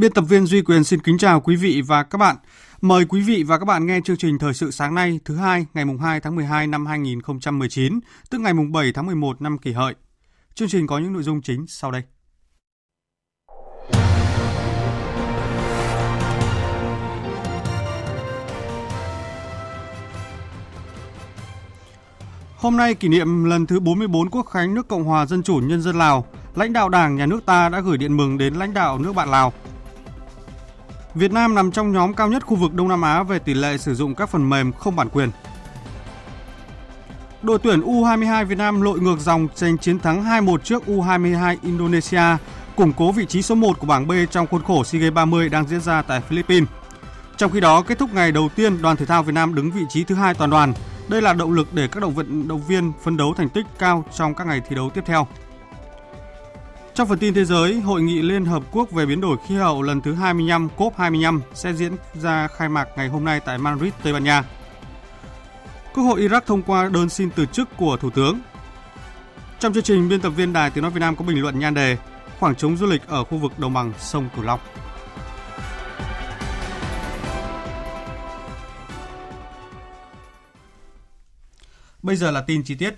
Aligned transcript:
Biên 0.00 0.12
tập 0.12 0.24
viên 0.28 0.46
Duy 0.46 0.62
Quyền 0.62 0.84
xin 0.84 1.00
kính 1.00 1.18
chào 1.18 1.40
quý 1.40 1.56
vị 1.56 1.82
và 1.86 2.02
các 2.02 2.18
bạn. 2.18 2.36
Mời 2.80 3.04
quý 3.04 3.20
vị 3.20 3.42
và 3.42 3.58
các 3.58 3.64
bạn 3.64 3.86
nghe 3.86 4.00
chương 4.04 4.16
trình 4.16 4.38
thời 4.38 4.54
sự 4.54 4.70
sáng 4.70 4.94
nay 4.94 5.20
thứ 5.24 5.36
hai 5.36 5.66
ngày 5.74 5.84
mùng 5.84 5.98
2 5.98 6.20
tháng 6.20 6.36
12 6.36 6.66
năm 6.66 6.86
2019, 6.86 8.00
tức 8.30 8.38
ngày 8.38 8.54
mùng 8.54 8.72
7 8.72 8.92
tháng 8.92 9.06
11 9.06 9.42
năm 9.42 9.58
kỷ 9.58 9.72
hợi. 9.72 9.94
Chương 10.54 10.68
trình 10.68 10.86
có 10.86 10.98
những 10.98 11.12
nội 11.12 11.22
dung 11.22 11.42
chính 11.42 11.66
sau 11.66 11.90
đây. 11.90 12.02
Hôm 22.56 22.76
nay 22.76 22.94
kỷ 22.94 23.08
niệm 23.08 23.44
lần 23.44 23.66
thứ 23.66 23.80
44 23.80 24.30
Quốc 24.30 24.42
khánh 24.42 24.74
nước 24.74 24.88
Cộng 24.88 25.04
hòa 25.04 25.26
Dân 25.26 25.42
chủ 25.42 25.56
Nhân 25.56 25.82
dân 25.82 25.98
Lào, 25.98 26.26
lãnh 26.54 26.72
đạo 26.72 26.88
Đảng, 26.88 27.16
Nhà 27.16 27.26
nước 27.26 27.46
ta 27.46 27.68
đã 27.68 27.80
gửi 27.80 27.98
điện 27.98 28.16
mừng 28.16 28.38
đến 28.38 28.54
lãnh 28.54 28.74
đạo 28.74 28.98
nước 28.98 29.12
bạn 29.12 29.30
Lào. 29.30 29.52
Việt 31.14 31.32
Nam 31.32 31.54
nằm 31.54 31.70
trong 31.70 31.92
nhóm 31.92 32.14
cao 32.14 32.28
nhất 32.28 32.46
khu 32.46 32.56
vực 32.56 32.74
Đông 32.74 32.88
Nam 32.88 33.02
Á 33.02 33.22
về 33.22 33.38
tỷ 33.38 33.54
lệ 33.54 33.78
sử 33.78 33.94
dụng 33.94 34.14
các 34.14 34.28
phần 34.28 34.50
mềm 34.50 34.72
không 34.72 34.96
bản 34.96 35.08
quyền. 35.08 35.30
Đội 37.42 37.58
tuyển 37.58 37.80
U22 37.80 38.44
Việt 38.44 38.58
Nam 38.58 38.80
lội 38.80 39.00
ngược 39.00 39.20
dòng 39.20 39.48
giành 39.54 39.78
chiến 39.78 39.98
thắng 39.98 40.24
2-1 40.24 40.58
trước 40.58 40.82
U22 40.86 41.56
Indonesia, 41.62 42.22
củng 42.76 42.92
cố 42.92 43.12
vị 43.12 43.26
trí 43.26 43.42
số 43.42 43.54
1 43.54 43.78
của 43.78 43.86
bảng 43.86 44.06
B 44.06 44.12
trong 44.30 44.46
khuôn 44.46 44.62
khổ 44.62 44.84
SEA 44.84 45.00
Games 45.00 45.14
30 45.14 45.48
đang 45.48 45.68
diễn 45.68 45.80
ra 45.80 46.02
tại 46.02 46.20
Philippines. 46.20 46.68
Trong 47.36 47.50
khi 47.50 47.60
đó, 47.60 47.82
kết 47.82 47.98
thúc 47.98 48.14
ngày 48.14 48.32
đầu 48.32 48.48
tiên, 48.56 48.82
đoàn 48.82 48.96
thể 48.96 49.06
thao 49.06 49.22
Việt 49.22 49.32
Nam 49.32 49.54
đứng 49.54 49.70
vị 49.70 49.82
trí 49.88 50.04
thứ 50.04 50.14
hai 50.14 50.34
toàn 50.34 50.50
đoàn. 50.50 50.72
Đây 51.08 51.22
là 51.22 51.32
động 51.32 51.52
lực 51.52 51.74
để 51.74 51.88
các 51.88 52.00
động 52.00 52.14
vận 52.14 52.48
động 52.48 52.62
viên 52.68 52.92
phấn 53.04 53.16
đấu 53.16 53.34
thành 53.36 53.48
tích 53.48 53.66
cao 53.78 54.04
trong 54.16 54.34
các 54.34 54.46
ngày 54.46 54.60
thi 54.68 54.76
đấu 54.76 54.90
tiếp 54.90 55.04
theo. 55.06 55.26
Trong 57.00 57.08
phần 57.08 57.18
tin 57.18 57.34
thế 57.34 57.44
giới, 57.44 57.80
Hội 57.80 58.02
nghị 58.02 58.22
Liên 58.22 58.44
Hợp 58.44 58.62
Quốc 58.72 58.90
về 58.90 59.06
biến 59.06 59.20
đổi 59.20 59.36
khí 59.46 59.54
hậu 59.54 59.82
lần 59.82 60.00
thứ 60.00 60.14
25 60.14 60.68
COP25 60.76 61.40
sẽ 61.54 61.72
diễn 61.72 61.92
ra 62.14 62.48
khai 62.48 62.68
mạc 62.68 62.88
ngày 62.96 63.08
hôm 63.08 63.24
nay 63.24 63.40
tại 63.40 63.58
Madrid, 63.58 63.92
Tây 64.02 64.12
Ban 64.12 64.24
Nha. 64.24 64.44
Quốc 65.94 66.04
hội 66.04 66.20
Iraq 66.20 66.40
thông 66.46 66.62
qua 66.62 66.88
đơn 66.92 67.08
xin 67.08 67.30
từ 67.30 67.46
chức 67.46 67.68
của 67.76 67.96
Thủ 67.96 68.10
tướng. 68.10 68.40
Trong 69.58 69.72
chương 69.72 69.82
trình, 69.82 70.08
biên 70.08 70.20
tập 70.20 70.30
viên 70.30 70.52
Đài 70.52 70.70
Tiếng 70.70 70.82
Nói 70.82 70.90
Việt 70.90 71.00
Nam 71.00 71.16
có 71.16 71.24
bình 71.24 71.42
luận 71.42 71.58
nhan 71.58 71.74
đề 71.74 71.96
Khoảng 72.40 72.54
trống 72.54 72.76
du 72.76 72.86
lịch 72.86 73.06
ở 73.06 73.24
khu 73.24 73.38
vực 73.38 73.58
đồng 73.58 73.74
bằng 73.74 73.92
sông 73.98 74.28
Cửu 74.36 74.44
Long. 74.44 74.60
Bây 82.02 82.16
giờ 82.16 82.30
là 82.30 82.40
tin 82.40 82.62
chi 82.64 82.74
tiết. 82.74 82.94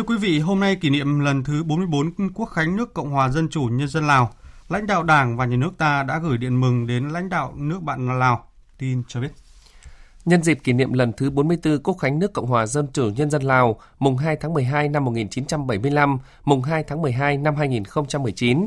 Thưa 0.00 0.06
quý 0.06 0.16
vị, 0.16 0.38
hôm 0.38 0.60
nay 0.60 0.76
kỷ 0.76 0.90
niệm 0.90 1.20
lần 1.20 1.44
thứ 1.44 1.64
44 1.64 2.32
Quốc 2.34 2.46
khánh 2.46 2.76
nước 2.76 2.94
Cộng 2.94 3.10
hòa 3.10 3.28
Dân 3.28 3.48
chủ 3.48 3.62
Nhân 3.62 3.88
dân 3.88 4.06
Lào, 4.06 4.30
lãnh 4.68 4.86
đạo 4.86 5.02
Đảng 5.02 5.36
và 5.36 5.44
Nhà 5.44 5.56
nước 5.56 5.70
ta 5.78 6.02
đã 6.02 6.18
gửi 6.18 6.38
điện 6.38 6.60
mừng 6.60 6.86
đến 6.86 7.08
lãnh 7.08 7.28
đạo 7.28 7.52
nước 7.56 7.82
bạn 7.82 8.18
Lào. 8.18 8.44
Tin 8.78 9.02
cho 9.08 9.20
biết. 9.20 9.28
Nhân 10.24 10.42
dịp 10.42 10.58
kỷ 10.64 10.72
niệm 10.72 10.92
lần 10.92 11.12
thứ 11.12 11.30
44 11.30 11.78
Quốc 11.82 11.94
khánh 11.94 12.18
nước 12.18 12.32
Cộng 12.32 12.46
hòa 12.46 12.66
Dân 12.66 12.86
chủ 12.92 13.10
Nhân 13.16 13.30
dân 13.30 13.42
Lào, 13.42 13.80
mùng 13.98 14.16
2 14.16 14.36
tháng 14.36 14.54
12 14.54 14.88
năm 14.88 15.04
1975, 15.04 16.18
mùng 16.44 16.62
2 16.62 16.84
tháng 16.88 17.02
12 17.02 17.36
năm 17.36 17.56
2019, 17.56 18.66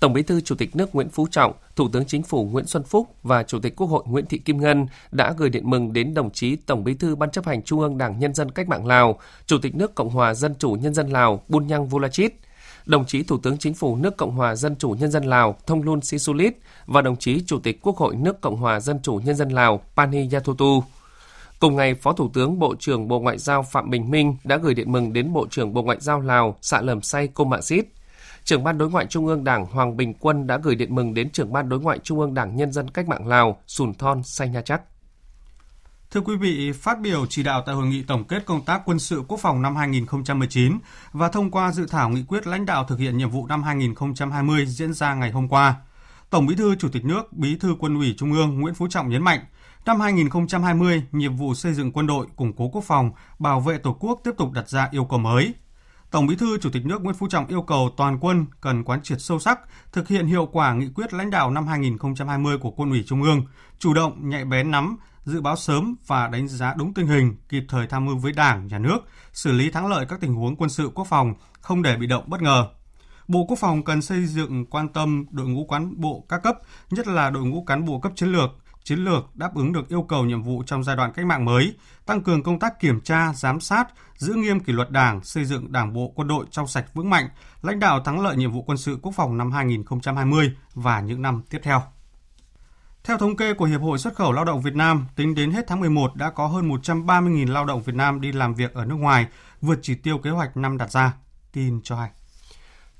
Tổng 0.00 0.12
Bí 0.12 0.22
thư 0.22 0.40
Chủ 0.40 0.54
tịch 0.54 0.76
nước 0.76 0.94
Nguyễn 0.94 1.08
Phú 1.08 1.26
Trọng, 1.30 1.52
Thủ 1.76 1.88
tướng 1.92 2.04
Chính 2.04 2.22
phủ 2.22 2.44
Nguyễn 2.44 2.66
Xuân 2.66 2.82
Phúc 2.82 3.14
và 3.22 3.42
Chủ 3.42 3.58
tịch 3.58 3.76
Quốc 3.76 3.86
hội 3.86 4.02
Nguyễn 4.06 4.26
Thị 4.26 4.38
Kim 4.38 4.60
Ngân 4.60 4.86
đã 5.10 5.34
gửi 5.38 5.50
điện 5.50 5.70
mừng 5.70 5.92
đến 5.92 6.14
đồng 6.14 6.30
chí 6.30 6.56
Tổng 6.56 6.84
Bí 6.84 6.94
thư 6.94 7.16
Ban 7.16 7.30
chấp 7.30 7.46
hành 7.46 7.62
Trung 7.62 7.80
ương 7.80 7.98
Đảng 7.98 8.18
Nhân 8.18 8.34
dân 8.34 8.50
Cách 8.50 8.68
mạng 8.68 8.86
Lào, 8.86 9.18
Chủ 9.46 9.58
tịch 9.58 9.74
nước 9.74 9.94
Cộng 9.94 10.10
hòa 10.10 10.34
Dân 10.34 10.54
chủ 10.58 10.72
Nhân 10.72 10.94
dân 10.94 11.08
Lào 11.08 11.42
Bunyang 11.48 11.86
Volachit, 11.86 12.32
đồng 12.86 13.06
chí 13.06 13.22
Thủ 13.22 13.38
tướng 13.38 13.58
Chính 13.58 13.74
phủ 13.74 13.96
nước 13.96 14.16
Cộng 14.16 14.30
hòa 14.30 14.56
Dân 14.56 14.76
chủ 14.76 14.90
Nhân 14.90 15.10
dân 15.10 15.24
Lào 15.24 15.56
Thông 15.66 15.82
Luân 15.82 16.00
Sisulit 16.00 16.58
và 16.86 17.02
đồng 17.02 17.16
chí 17.16 17.42
Chủ 17.46 17.58
tịch 17.58 17.78
Quốc 17.82 17.96
hội 17.96 18.16
nước 18.16 18.40
Cộng 18.40 18.56
hòa 18.56 18.80
Dân 18.80 19.00
chủ 19.02 19.20
Nhân 19.24 19.36
dân 19.36 19.48
Lào 19.48 19.80
Pani 19.96 20.28
Yathotu. 20.32 20.82
Cùng 21.58 21.76
ngày, 21.76 21.94
Phó 21.94 22.12
Thủ 22.12 22.30
tướng 22.34 22.58
Bộ 22.58 22.74
trưởng 22.78 23.08
Bộ 23.08 23.20
Ngoại 23.20 23.38
giao 23.38 23.62
Phạm 23.62 23.90
Bình 23.90 24.10
Minh 24.10 24.36
đã 24.44 24.56
gửi 24.56 24.74
điện 24.74 24.92
mừng 24.92 25.12
đến 25.12 25.32
Bộ 25.32 25.46
trưởng 25.50 25.72
Bộ 25.72 25.82
Ngoại 25.82 25.98
giao 26.00 26.20
Lào 26.20 26.56
Sạ 26.62 26.80
Lầm 26.80 27.02
Say 27.02 27.28
Cô 27.34 27.44
Mạ 27.44 27.60
Xít, 27.60 27.84
trưởng 28.46 28.64
ban 28.64 28.78
đối 28.78 28.90
ngoại 28.90 29.06
Trung 29.06 29.26
ương 29.26 29.44
Đảng 29.44 29.66
Hoàng 29.66 29.96
Bình 29.96 30.14
Quân 30.14 30.46
đã 30.46 30.58
gửi 30.62 30.74
điện 30.74 30.94
mừng 30.94 31.14
đến 31.14 31.30
trưởng 31.30 31.52
ban 31.52 31.68
đối 31.68 31.80
ngoại 31.80 31.98
Trung 31.98 32.20
ương 32.20 32.34
Đảng 32.34 32.56
Nhân 32.56 32.72
dân 32.72 32.90
Cách 32.90 33.08
mạng 33.08 33.26
Lào 33.26 33.60
Sùn 33.66 33.94
Thon 33.94 34.22
Say 34.22 34.48
Nha 34.48 34.62
Chắc. 34.62 34.82
Thưa 36.10 36.20
quý 36.20 36.36
vị, 36.36 36.72
phát 36.72 37.00
biểu 37.00 37.26
chỉ 37.26 37.42
đạo 37.42 37.62
tại 37.66 37.74
hội 37.74 37.86
nghị 37.86 38.02
tổng 38.02 38.24
kết 38.24 38.46
công 38.46 38.64
tác 38.64 38.82
quân 38.84 38.98
sự 38.98 39.22
quốc 39.28 39.40
phòng 39.40 39.62
năm 39.62 39.76
2019 39.76 40.78
và 41.12 41.28
thông 41.28 41.50
qua 41.50 41.72
dự 41.72 41.86
thảo 41.86 42.08
nghị 42.08 42.22
quyết 42.28 42.46
lãnh 42.46 42.66
đạo 42.66 42.84
thực 42.88 42.98
hiện 42.98 43.18
nhiệm 43.18 43.30
vụ 43.30 43.46
năm 43.46 43.62
2020 43.62 44.66
diễn 44.66 44.92
ra 44.92 45.14
ngày 45.14 45.30
hôm 45.30 45.48
qua, 45.48 45.74
Tổng 46.30 46.46
Bí 46.46 46.54
thư 46.54 46.76
Chủ 46.76 46.88
tịch 46.88 47.04
nước, 47.04 47.32
Bí 47.32 47.56
thư 47.56 47.76
Quân 47.78 47.98
ủy 47.98 48.14
Trung 48.18 48.32
ương 48.32 48.60
Nguyễn 48.60 48.74
Phú 48.74 48.86
Trọng 48.90 49.08
nhấn 49.08 49.22
mạnh, 49.22 49.40
năm 49.86 50.00
2020, 50.00 51.02
nhiệm 51.12 51.36
vụ 51.36 51.54
xây 51.54 51.74
dựng 51.74 51.92
quân 51.92 52.06
đội, 52.06 52.26
củng 52.36 52.52
cố 52.56 52.68
quốc 52.68 52.84
phòng, 52.84 53.10
bảo 53.38 53.60
vệ 53.60 53.78
Tổ 53.78 53.96
quốc 54.00 54.20
tiếp 54.24 54.32
tục 54.38 54.52
đặt 54.52 54.68
ra 54.68 54.88
yêu 54.90 55.04
cầu 55.04 55.18
mới, 55.18 55.54
Tổng 56.10 56.26
Bí 56.26 56.36
thư 56.36 56.58
Chủ 56.58 56.70
tịch 56.70 56.86
nước 56.86 57.02
Nguyễn 57.02 57.16
Phú 57.16 57.28
Trọng 57.28 57.46
yêu 57.46 57.62
cầu 57.62 57.90
toàn 57.96 58.18
quân 58.20 58.46
cần 58.60 58.84
quán 58.84 59.02
triệt 59.02 59.20
sâu 59.20 59.38
sắc, 59.38 59.60
thực 59.92 60.08
hiện 60.08 60.26
hiệu 60.26 60.46
quả 60.46 60.74
nghị 60.74 60.88
quyết 60.94 61.14
lãnh 61.14 61.30
đạo 61.30 61.50
năm 61.50 61.66
2020 61.66 62.58
của 62.58 62.70
Quân 62.70 62.90
ủy 62.90 63.04
Trung 63.06 63.22
ương, 63.22 63.42
chủ 63.78 63.94
động 63.94 64.28
nhạy 64.28 64.44
bén 64.44 64.70
nắm, 64.70 64.96
dự 65.24 65.40
báo 65.40 65.56
sớm 65.56 65.96
và 66.06 66.28
đánh 66.28 66.48
giá 66.48 66.74
đúng 66.74 66.94
tình 66.94 67.06
hình, 67.06 67.36
kịp 67.48 67.64
thời 67.68 67.86
tham 67.86 68.04
mưu 68.04 68.18
với 68.18 68.32
Đảng, 68.32 68.66
Nhà 68.66 68.78
nước, 68.78 68.98
xử 69.32 69.52
lý 69.52 69.70
thắng 69.70 69.86
lợi 69.86 70.06
các 70.08 70.20
tình 70.20 70.34
huống 70.34 70.56
quân 70.56 70.70
sự 70.70 70.90
quốc 70.94 71.06
phòng, 71.10 71.34
không 71.60 71.82
để 71.82 71.96
bị 71.96 72.06
động 72.06 72.24
bất 72.26 72.42
ngờ. 72.42 72.68
Bộ 73.28 73.44
Quốc 73.48 73.58
phòng 73.58 73.84
cần 73.84 74.02
xây 74.02 74.26
dựng 74.26 74.66
quan 74.66 74.88
tâm 74.88 75.24
đội 75.30 75.48
ngũ 75.48 75.66
cán 75.66 76.00
bộ 76.00 76.24
các 76.28 76.42
cấp, 76.42 76.56
nhất 76.90 77.06
là 77.06 77.30
đội 77.30 77.44
ngũ 77.44 77.64
cán 77.64 77.84
bộ 77.84 78.00
cấp 78.00 78.12
chiến 78.16 78.28
lược, 78.32 78.50
chiến 78.86 78.98
lược 78.98 79.36
đáp 79.36 79.54
ứng 79.54 79.72
được 79.72 79.88
yêu 79.88 80.02
cầu 80.02 80.24
nhiệm 80.24 80.42
vụ 80.42 80.62
trong 80.66 80.84
giai 80.84 80.96
đoạn 80.96 81.12
cách 81.12 81.26
mạng 81.26 81.44
mới, 81.44 81.74
tăng 82.06 82.22
cường 82.22 82.42
công 82.42 82.58
tác 82.58 82.80
kiểm 82.80 83.00
tra, 83.00 83.32
giám 83.34 83.60
sát, 83.60 83.84
giữ 84.16 84.34
nghiêm 84.34 84.60
kỷ 84.60 84.72
luật 84.72 84.90
Đảng, 84.90 85.24
xây 85.24 85.44
dựng 85.44 85.72
Đảng 85.72 85.92
bộ 85.92 86.12
quân 86.14 86.28
đội 86.28 86.46
trong 86.50 86.66
sạch 86.66 86.94
vững 86.94 87.10
mạnh, 87.10 87.28
lãnh 87.62 87.78
đạo 87.78 88.00
thắng 88.04 88.20
lợi 88.20 88.36
nhiệm 88.36 88.52
vụ 88.52 88.62
quân 88.62 88.78
sự 88.78 88.98
quốc 89.02 89.12
phòng 89.16 89.36
năm 89.38 89.52
2020 89.52 90.52
và 90.74 91.00
những 91.00 91.22
năm 91.22 91.42
tiếp 91.50 91.58
theo. 91.62 91.82
Theo 93.04 93.18
thống 93.18 93.36
kê 93.36 93.54
của 93.54 93.64
Hiệp 93.64 93.80
hội 93.80 93.98
Xuất 93.98 94.14
khẩu 94.14 94.32
Lao 94.32 94.44
động 94.44 94.62
Việt 94.62 94.74
Nam, 94.74 95.06
tính 95.16 95.34
đến 95.34 95.50
hết 95.50 95.64
tháng 95.66 95.80
11 95.80 96.16
đã 96.16 96.30
có 96.30 96.46
hơn 96.46 96.68
130.000 96.68 97.52
lao 97.52 97.64
động 97.64 97.82
Việt 97.82 97.94
Nam 97.94 98.20
đi 98.20 98.32
làm 98.32 98.54
việc 98.54 98.74
ở 98.74 98.84
nước 98.84 98.96
ngoài, 98.96 99.26
vượt 99.60 99.78
chỉ 99.82 99.94
tiêu 99.94 100.18
kế 100.18 100.30
hoạch 100.30 100.56
năm 100.56 100.76
đặt 100.76 100.90
ra. 100.90 101.12
Tin 101.52 101.80
cho 101.84 101.96
hay. 101.96 102.10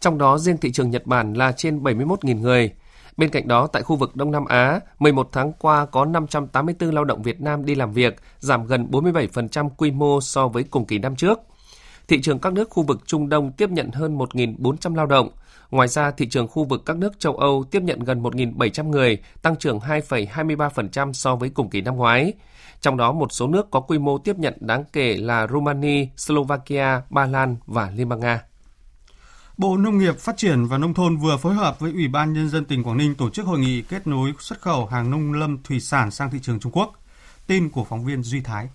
Trong 0.01 0.19
đó, 0.19 0.39
riêng 0.39 0.57
thị 0.57 0.73
trường 0.73 0.91
Nhật 0.91 1.07
Bản 1.07 1.33
là 1.33 1.53
trên 1.53 1.83
71.000 1.83 2.41
người, 2.41 2.73
Bên 3.17 3.31
cạnh 3.31 3.49
đó, 3.49 3.67
tại 3.67 3.83
khu 3.83 3.97
vực 3.97 4.17
Đông 4.17 4.31
Nam 4.31 4.45
Á, 4.45 4.81
11 4.99 5.29
tháng 5.33 5.53
qua 5.53 5.87
có 5.87 6.05
584 6.05 6.95
lao 6.95 7.05
động 7.05 7.23
Việt 7.23 7.41
Nam 7.41 7.65
đi 7.65 7.75
làm 7.75 7.93
việc, 7.93 8.17
giảm 8.39 8.67
gần 8.67 8.89
47% 8.91 9.69
quy 9.77 9.91
mô 9.91 10.21
so 10.21 10.49
với 10.49 10.63
cùng 10.63 10.85
kỳ 10.85 10.99
năm 10.99 11.17
trước. 11.17 11.39
Thị 12.09 12.21
trường 12.23 12.39
các 12.39 12.53
nước 12.53 12.71
khu 12.71 12.83
vực 12.83 13.01
Trung 13.07 13.29
Đông 13.29 13.53
tiếp 13.53 13.71
nhận 13.71 13.91
hơn 13.91 14.19
1.400 14.19 14.95
lao 14.95 15.07
động. 15.07 15.31
Ngoài 15.71 15.89
ra, 15.89 16.11
thị 16.11 16.29
trường 16.29 16.49
khu 16.49 16.65
vực 16.65 16.83
các 16.87 16.97
nước 16.97 17.19
châu 17.19 17.37
Âu 17.37 17.65
tiếp 17.71 17.83
nhận 17.83 18.01
gần 18.01 18.23
1.700 18.23 18.89
người, 18.89 19.19
tăng 19.43 19.57
trưởng 19.57 19.79
2,23% 19.79 21.13
so 21.13 21.37
với 21.37 21.49
cùng 21.49 21.71
kỳ 21.71 21.81
năm 21.81 21.97
ngoái. 21.97 22.33
Trong 22.81 22.97
đó, 22.97 23.13
một 23.13 23.33
số 23.33 23.47
nước 23.47 23.71
có 23.71 23.81
quy 23.81 23.99
mô 23.99 24.19
tiếp 24.19 24.39
nhận 24.39 24.55
đáng 24.61 24.85
kể 24.93 25.17
là 25.17 25.47
Romania, 25.47 26.09
Slovakia, 26.17 27.01
Ba 27.11 27.27
Lan 27.27 27.57
và 27.67 27.91
Liên 27.97 28.09
bang 28.09 28.21
Nga. 28.21 28.43
Bộ 29.59 29.77
Nông 29.77 29.99
nghiệp 29.99 30.19
Phát 30.19 30.37
triển 30.37 30.67
và 30.67 30.79
Nông 30.79 30.95
thôn 30.95 31.17
vừa 31.17 31.37
phối 31.37 31.55
hợp 31.55 31.81
với 31.81 31.93
Ủy 31.93 32.09
ban 32.09 32.33
Nhân 32.33 32.49
dân 32.49 32.65
tỉnh 32.65 32.83
Quảng 32.83 32.97
Ninh 32.97 33.15
tổ 33.15 33.31
chức 33.31 33.47
hội 33.47 33.59
nghị 33.59 33.83
kết 33.83 34.07
nối 34.07 34.33
xuất 34.39 34.61
khẩu 34.61 34.87
hàng 34.87 35.11
nông 35.11 35.33
lâm 35.33 35.59
thủy 35.63 35.81
sản 35.81 36.11
sang 36.11 36.31
thị 36.31 36.39
trường 36.43 36.61
Trung 36.61 36.73
Quốc. 36.73 36.93
Tin 37.47 37.71
của 37.71 37.85
phóng 37.85 38.05
viên 38.05 38.23
Duy 38.23 38.41
Thái. 38.41 38.69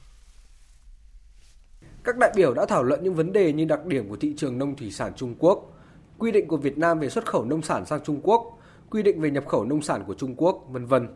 Các 2.04 2.18
đại 2.18 2.32
biểu 2.36 2.54
đã 2.54 2.66
thảo 2.66 2.84
luận 2.84 3.04
những 3.04 3.16
vấn 3.16 3.34
đề 3.34 3.54
như 3.54 3.66
đặc 3.66 3.86
điểm 3.86 4.10
của 4.10 4.16
thị 4.16 4.34
trường 4.38 4.58
nông 4.58 4.76
thủy 4.76 4.92
sản 4.92 5.14
Trung 5.16 5.36
Quốc, 5.40 5.74
quy 6.18 6.32
định 6.32 6.48
của 6.48 6.58
Việt 6.58 6.78
Nam 6.78 7.00
về 7.00 7.10
xuất 7.10 7.26
khẩu 7.26 7.46
nông 7.46 7.62
sản 7.62 7.86
sang 7.86 8.00
Trung 8.04 8.22
Quốc, 8.24 8.60
quy 8.90 9.04
định 9.04 9.22
về 9.22 9.32
nhập 9.32 9.44
khẩu 9.48 9.66
nông 9.66 9.82
sản 9.82 10.04
của 10.08 10.14
Trung 10.14 10.36
Quốc, 10.38 10.66
vân 10.70 10.86
vân. 10.86 11.08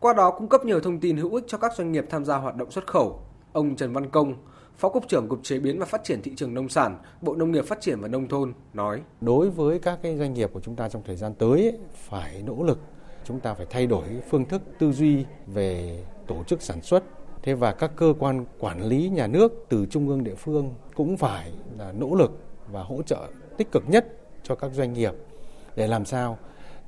Qua 0.00 0.14
đó 0.14 0.30
cung 0.30 0.48
cấp 0.48 0.64
nhiều 0.64 0.80
thông 0.80 1.00
tin 1.00 1.16
hữu 1.16 1.34
ích 1.34 1.44
cho 1.48 1.58
các 1.58 1.72
doanh 1.76 1.92
nghiệp 1.92 2.04
tham 2.10 2.24
gia 2.24 2.36
hoạt 2.36 2.56
động 2.56 2.70
xuất 2.70 2.86
khẩu. 2.86 3.22
Ông 3.52 3.76
Trần 3.76 3.92
Văn 3.92 4.10
Công, 4.10 4.34
Phó 4.78 4.88
Cục 4.88 5.08
trưởng 5.08 5.28
Cục 5.28 5.40
Chế 5.42 5.58
biến 5.58 5.78
và 5.78 5.86
Phát 5.86 6.04
triển 6.04 6.22
Thị 6.22 6.32
trường 6.36 6.54
Nông 6.54 6.68
sản, 6.68 6.98
Bộ 7.20 7.34
Nông 7.34 7.52
nghiệp 7.52 7.64
Phát 7.64 7.80
triển 7.80 8.00
và 8.00 8.08
Nông 8.08 8.28
thôn 8.28 8.52
nói. 8.74 9.02
Đối 9.20 9.50
với 9.50 9.78
các 9.78 9.98
cái 10.02 10.16
doanh 10.16 10.34
nghiệp 10.34 10.50
của 10.52 10.60
chúng 10.60 10.76
ta 10.76 10.88
trong 10.88 11.02
thời 11.06 11.16
gian 11.16 11.34
tới 11.34 11.78
phải 11.94 12.42
nỗ 12.46 12.62
lực, 12.62 12.78
chúng 13.24 13.40
ta 13.40 13.54
phải 13.54 13.66
thay 13.70 13.86
đổi 13.86 14.04
phương 14.30 14.44
thức 14.44 14.62
tư 14.78 14.92
duy 14.92 15.24
về 15.46 16.04
tổ 16.26 16.44
chức 16.44 16.62
sản 16.62 16.82
xuất. 16.82 17.04
Thế 17.42 17.54
và 17.54 17.72
các 17.72 17.90
cơ 17.96 18.14
quan 18.18 18.44
quản 18.58 18.82
lý 18.82 19.08
nhà 19.08 19.26
nước 19.26 19.66
từ 19.68 19.86
trung 19.90 20.08
ương 20.08 20.24
địa 20.24 20.34
phương 20.34 20.74
cũng 20.94 21.16
phải 21.16 21.52
là 21.78 21.92
nỗ 21.92 22.14
lực 22.14 22.30
và 22.72 22.82
hỗ 22.82 23.02
trợ 23.02 23.26
tích 23.56 23.72
cực 23.72 23.82
nhất 23.88 24.06
cho 24.42 24.54
các 24.54 24.70
doanh 24.74 24.92
nghiệp 24.92 25.12
để 25.76 25.86
làm 25.86 26.04
sao 26.04 26.38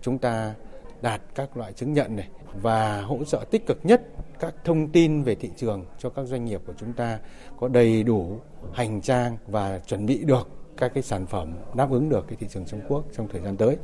chúng 0.01 0.19
ta 0.19 0.55
đạt 1.03 1.23
các 1.35 1.57
loại 1.57 1.73
chứng 1.73 1.93
nhận 1.93 2.17
này 2.17 2.29
và 2.63 3.03
hỗ 3.03 3.25
trợ 3.25 3.45
tích 3.51 3.67
cực 3.67 3.79
nhất 3.83 4.03
các 4.41 4.55
thông 4.65 4.89
tin 4.89 5.23
về 5.23 5.35
thị 5.35 5.51
trường 5.57 5.85
cho 5.99 6.11
các 6.11 6.25
doanh 6.25 6.45
nghiệp 6.45 6.61
của 6.67 6.73
chúng 6.77 6.93
ta 6.93 7.19
có 7.61 7.69
đầy 7.69 8.03
đủ 8.03 8.41
hành 8.73 9.01
trang 9.01 9.37
và 9.47 9.79
chuẩn 9.79 10.07
bị 10.07 10.25
được 10.25 10.49
các 10.77 10.91
cái 10.95 11.03
sản 11.03 11.27
phẩm 11.27 11.53
đáp 11.75 11.91
ứng 11.91 12.09
được 12.09 12.25
cái 12.29 12.37
thị 12.41 12.47
trường 12.51 12.67
Trung 12.67 12.81
Quốc 12.89 13.05
trong 13.13 13.29
thời 13.29 13.41
gian 13.41 13.57
tới. 13.57 13.77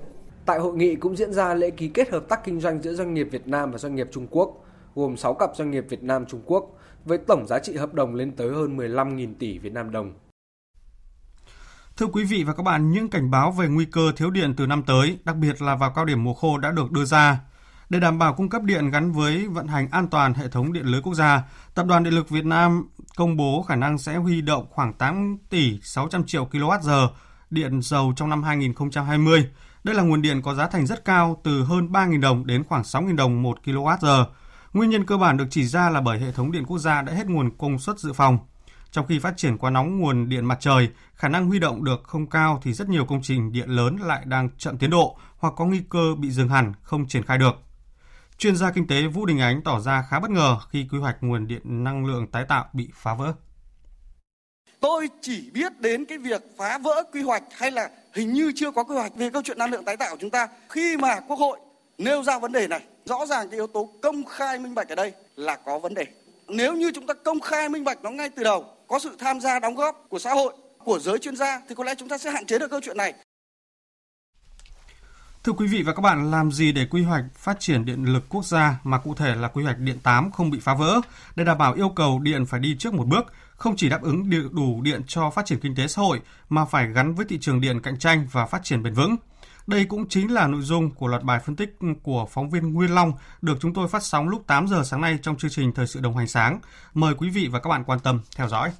Tại 0.47 0.59
hội 0.59 0.75
nghị 0.77 0.97
cũng 0.97 1.17
diễn 1.17 1.33
ra 1.33 1.55
lễ 1.55 1.71
ký 1.71 1.89
kết 1.89 2.11
hợp 2.11 2.29
tác 2.29 2.45
kinh 2.45 2.61
doanh 2.61 2.83
giữa 2.83 2.95
doanh 2.95 3.15
nghiệp 3.15 3.29
Việt 3.31 3.49
Nam 3.49 3.71
và 3.71 3.79
doanh 3.79 3.95
nghiệp 3.95 4.09
Trung 4.13 4.27
Quốc, 4.31 4.65
gồm 4.95 5.17
6 5.17 5.35
cặp 5.35 5.57
doanh 5.57 5.71
nghiệp 5.71 5.85
Việt 5.89 6.03
Nam 6.03 6.27
Trung 6.27 6.41
Quốc 6.47 6.79
với 7.05 7.19
tổng 7.19 7.47
giá 7.47 7.59
trị 7.59 7.77
hợp 7.77 7.95
đồng 7.95 8.15
lên 8.15 8.37
tới 8.37 8.51
hơn 8.51 8.77
15.000 8.77 9.35
tỷ 9.39 9.59
Việt 9.59 9.73
Nam 9.73 9.91
đồng. 9.91 10.13
Thưa 11.97 12.07
quý 12.07 12.25
vị 12.25 12.45
và 12.45 12.53
các 12.53 12.63
bạn, 12.63 12.93
những 12.93 13.09
cảnh 13.09 13.31
báo 13.31 13.51
về 13.51 13.69
nguy 13.69 13.85
cơ 13.85 14.13
thiếu 14.17 14.31
điện 14.31 14.55
từ 14.57 14.67
năm 14.67 14.83
tới, 14.83 15.19
đặc 15.25 15.37
biệt 15.37 15.63
là 15.63 15.77
vào 15.77 15.91
cao 15.91 16.05
điểm 16.05 16.25
mùa 16.25 16.35
khô 16.35 16.59
đã 16.59 16.71
được 16.71 16.93
đưa 16.93 17.05
ra. 17.05 17.41
Để 17.89 18.01
đảm 18.01 18.19
bảo 18.19 18.35
cung 18.35 18.49
cấp 18.49 18.63
điện 18.63 18.91
gắn 18.91 19.13
với 19.13 19.49
vận 19.49 19.67
hành 19.67 19.89
an 19.91 20.09
toàn 20.09 20.35
hệ 20.35 20.49
thống 20.49 20.73
điện 20.73 20.87
lưới 20.87 21.03
quốc 21.03 21.15
gia, 21.15 21.43
Tập 21.75 21.87
đoàn 21.87 22.05
Điện 22.05 22.13
lực 22.13 22.29
Việt 22.29 22.45
Nam 22.45 22.89
công 23.17 23.37
bố 23.37 23.63
khả 23.69 23.77
năng 23.77 23.99
sẽ 23.99 24.17
huy 24.17 24.41
động 24.41 24.67
khoảng 24.71 24.93
8 24.93 25.39
tỷ 25.51 25.81
600 25.83 26.25
triệu 26.25 26.49
kWh 26.53 27.09
điện 27.51 27.83
dầu 27.83 28.13
trong 28.17 28.31
năm 28.31 28.43
2020. 28.43 29.49
Đây 29.85 29.95
là 29.95 30.03
nguồn 30.03 30.23
điện 30.23 30.43
có 30.43 30.55
giá 30.55 30.67
thành 30.67 30.87
rất 30.87 31.05
cao 31.05 31.41
từ 31.45 31.63
hơn 31.63 31.89
3.000 31.93 32.21
đồng 32.21 32.47
đến 32.47 32.65
khoảng 32.65 32.83
6.000 32.83 33.17
đồng 33.17 33.43
một 33.43 33.59
kWh. 33.65 34.25
Nguyên 34.73 34.91
nhân 34.91 35.07
cơ 35.07 35.17
bản 35.17 35.37
được 35.37 35.47
chỉ 35.51 35.65
ra 35.65 35.91
là 35.91 36.01
bởi 36.01 36.19
hệ 36.19 36.33
thống 36.33 36.53
điện 36.53 36.65
quốc 36.67 36.79
gia 36.79 37.03
đã 37.03 37.13
hết 37.13 37.27
nguồn 37.27 37.51
công 37.59 37.79
suất 37.79 37.99
dự 37.99 38.13
phòng. 38.13 38.39
Trong 38.91 39.07
khi 39.07 39.19
phát 39.19 39.37
triển 39.37 39.59
quá 39.59 39.71
nóng 39.71 40.01
nguồn 40.01 40.29
điện 40.29 40.45
mặt 40.45 40.59
trời, 40.61 40.89
khả 41.15 41.29
năng 41.29 41.47
huy 41.47 41.59
động 41.59 41.85
được 41.85 42.01
không 42.05 42.27
cao 42.27 42.61
thì 42.63 42.73
rất 42.73 42.89
nhiều 42.89 43.05
công 43.07 43.23
trình 43.23 43.53
điện 43.53 43.69
lớn 43.69 43.97
lại 43.97 44.23
đang 44.25 44.49
chậm 44.59 44.79
tiến 44.79 44.91
độ 44.91 45.19
hoặc 45.39 45.55
có 45.57 45.65
nguy 45.65 45.83
cơ 45.91 46.15
bị 46.19 46.31
dừng 46.31 46.49
hẳn, 46.49 46.73
không 46.83 47.09
triển 47.09 47.23
khai 47.23 47.39
được. 47.39 47.53
Chuyên 48.39 48.57
gia 48.57 48.71
kinh 48.71 48.87
tế 48.87 49.07
Vũ 49.07 49.27
Đình 49.27 49.41
Ánh 49.41 49.63
tỏ 49.63 49.81
ra 49.81 50.05
khá 50.11 50.21
bất 50.21 50.31
ngờ 50.31 50.59
khi 50.71 50.87
quy 50.91 50.99
hoạch 50.99 51.17
nguồn 51.21 51.47
điện 51.47 51.61
năng 51.65 52.07
lượng 52.07 52.27
tái 52.27 52.45
tạo 52.49 52.65
bị 52.73 52.89
phá 52.95 53.15
vỡ. 53.15 53.33
Tôi 54.81 55.09
chỉ 55.21 55.51
biết 55.51 55.81
đến 55.81 56.05
cái 56.05 56.19
việc 56.19 56.43
phá 56.59 56.79
vỡ 56.79 57.03
quy 57.13 57.23
hoạch 57.23 57.43
hay 57.53 57.71
là 57.71 57.91
hình 58.15 58.33
như 58.33 58.53
chưa 58.57 58.71
có 58.71 58.85
quy 58.85 58.95
hoạch 58.95 59.15
về 59.17 59.31
câu 59.31 59.43
chuyện 59.45 59.59
năng 59.59 59.71
lượng 59.71 59.85
tái 59.85 59.97
tạo 59.97 60.11
của 60.11 60.19
chúng 60.21 60.31
ta. 60.31 60.49
Khi 60.69 60.97
mà 60.97 61.21
Quốc 61.21 61.39
hội 61.39 61.59
nêu 61.99 62.23
ra 62.23 62.39
vấn 62.39 62.53
đề 62.53 62.69
này, 62.69 62.81
rõ 63.05 63.27
ràng 63.27 63.49
cái 63.49 63.59
yếu 63.59 63.67
tố 63.67 63.93
công 64.03 64.25
khai 64.25 64.59
minh 64.59 64.75
bạch 64.75 64.89
ở 64.89 64.95
đây 64.95 65.13
là 65.37 65.57
có 65.57 65.79
vấn 65.79 65.95
đề. 65.95 66.07
Nếu 66.49 66.75
như 66.75 66.93
chúng 66.95 67.07
ta 67.07 67.15
công 67.25 67.41
khai 67.41 67.69
minh 67.69 67.85
bạch 67.85 68.03
nó 68.03 68.11
ngay 68.11 68.31
từ 68.31 68.45
đầu, 68.45 68.65
có 68.89 68.99
sự 68.99 69.17
tham 69.19 69.41
gia 69.41 69.59
đóng 69.59 69.75
góp 69.75 70.07
của 70.09 70.19
xã 70.19 70.35
hội, 70.35 70.55
của 70.85 70.99
giới 70.99 71.19
chuyên 71.19 71.37
gia 71.37 71.61
thì 71.69 71.75
có 71.75 71.85
lẽ 71.85 71.95
chúng 71.99 72.09
ta 72.09 72.19
sẽ 72.19 72.31
hạn 72.31 72.47
chế 72.47 72.59
được 72.59 72.71
câu 72.71 72.81
chuyện 72.83 72.97
này. 72.97 73.15
Thưa 75.45 75.53
quý 75.53 75.67
vị 75.67 75.83
và 75.83 75.93
các 75.93 76.01
bạn, 76.01 76.31
làm 76.31 76.53
gì 76.53 76.73
để 76.73 76.87
quy 76.91 77.03
hoạch 77.03 77.25
phát 77.35 77.61
triển 77.61 77.85
điện 77.85 78.05
lực 78.05 78.25
quốc 78.29 78.45
gia 78.45 78.81
mà 78.85 78.99
cụ 78.99 79.15
thể 79.15 79.35
là 79.35 79.49
quy 79.49 79.65
hoạch 79.65 79.79
điện 79.79 79.99
8 80.03 80.31
không 80.31 80.51
bị 80.51 80.61
phá 80.61 80.75
vỡ 80.75 81.01
để 81.37 81.45
đảm 81.45 81.59
bảo 81.59 81.75
yêu 81.75 81.89
cầu 81.89 82.19
điện 82.19 82.47
phải 82.47 82.61
đi 82.61 82.77
trước 82.79 82.95
một 82.95 83.07
bước, 83.07 83.33
không 83.57 83.77
chỉ 83.77 83.89
đáp 83.89 84.03
ứng 84.03 84.31
đủ 84.53 84.83
điện 84.83 85.03
cho 85.07 85.31
phát 85.31 85.47
triển 85.47 85.61
kinh 85.61 85.75
tế 85.75 85.87
xã 85.87 86.03
hội 86.03 86.21
mà 86.49 86.65
phải 86.65 86.93
gắn 86.93 87.15
với 87.15 87.27
thị 87.29 87.39
trường 87.41 87.61
điện 87.61 87.81
cạnh 87.81 87.99
tranh 87.99 88.29
và 88.33 88.47
phát 88.47 88.65
triển 88.65 88.83
bền 88.83 88.95
vững. 88.95 89.17
Đây 89.67 89.85
cũng 89.85 90.09
chính 90.09 90.33
là 90.33 90.47
nội 90.47 90.63
dung 90.63 90.91
của 90.91 91.07
loạt 91.07 91.23
bài 91.23 91.41
phân 91.47 91.57
tích 91.57 91.79
của 92.03 92.27
phóng 92.31 92.51
viên 92.51 92.73
Nguyên 92.73 92.95
Long 92.95 93.13
được 93.43 93.59
chúng 93.61 93.75
tôi 93.75 93.89
phát 93.89 94.03
sóng 94.03 94.29
lúc 94.29 94.47
8 94.47 94.69
giờ 94.69 94.83
sáng 94.85 95.01
nay 95.01 95.19
trong 95.23 95.37
chương 95.37 95.51
trình 95.51 95.73
Thời 95.73 95.87
sự 95.87 96.01
đồng 96.01 96.17
hành 96.17 96.29
sáng. 96.29 96.61
Mời 96.95 97.15
quý 97.15 97.31
vị 97.31 97.49
và 97.53 97.61
các 97.61 97.71
bạn 97.71 97.85
quan 97.85 98.01
tâm 98.01 98.21
theo 98.37 98.49
dõi. 98.49 98.71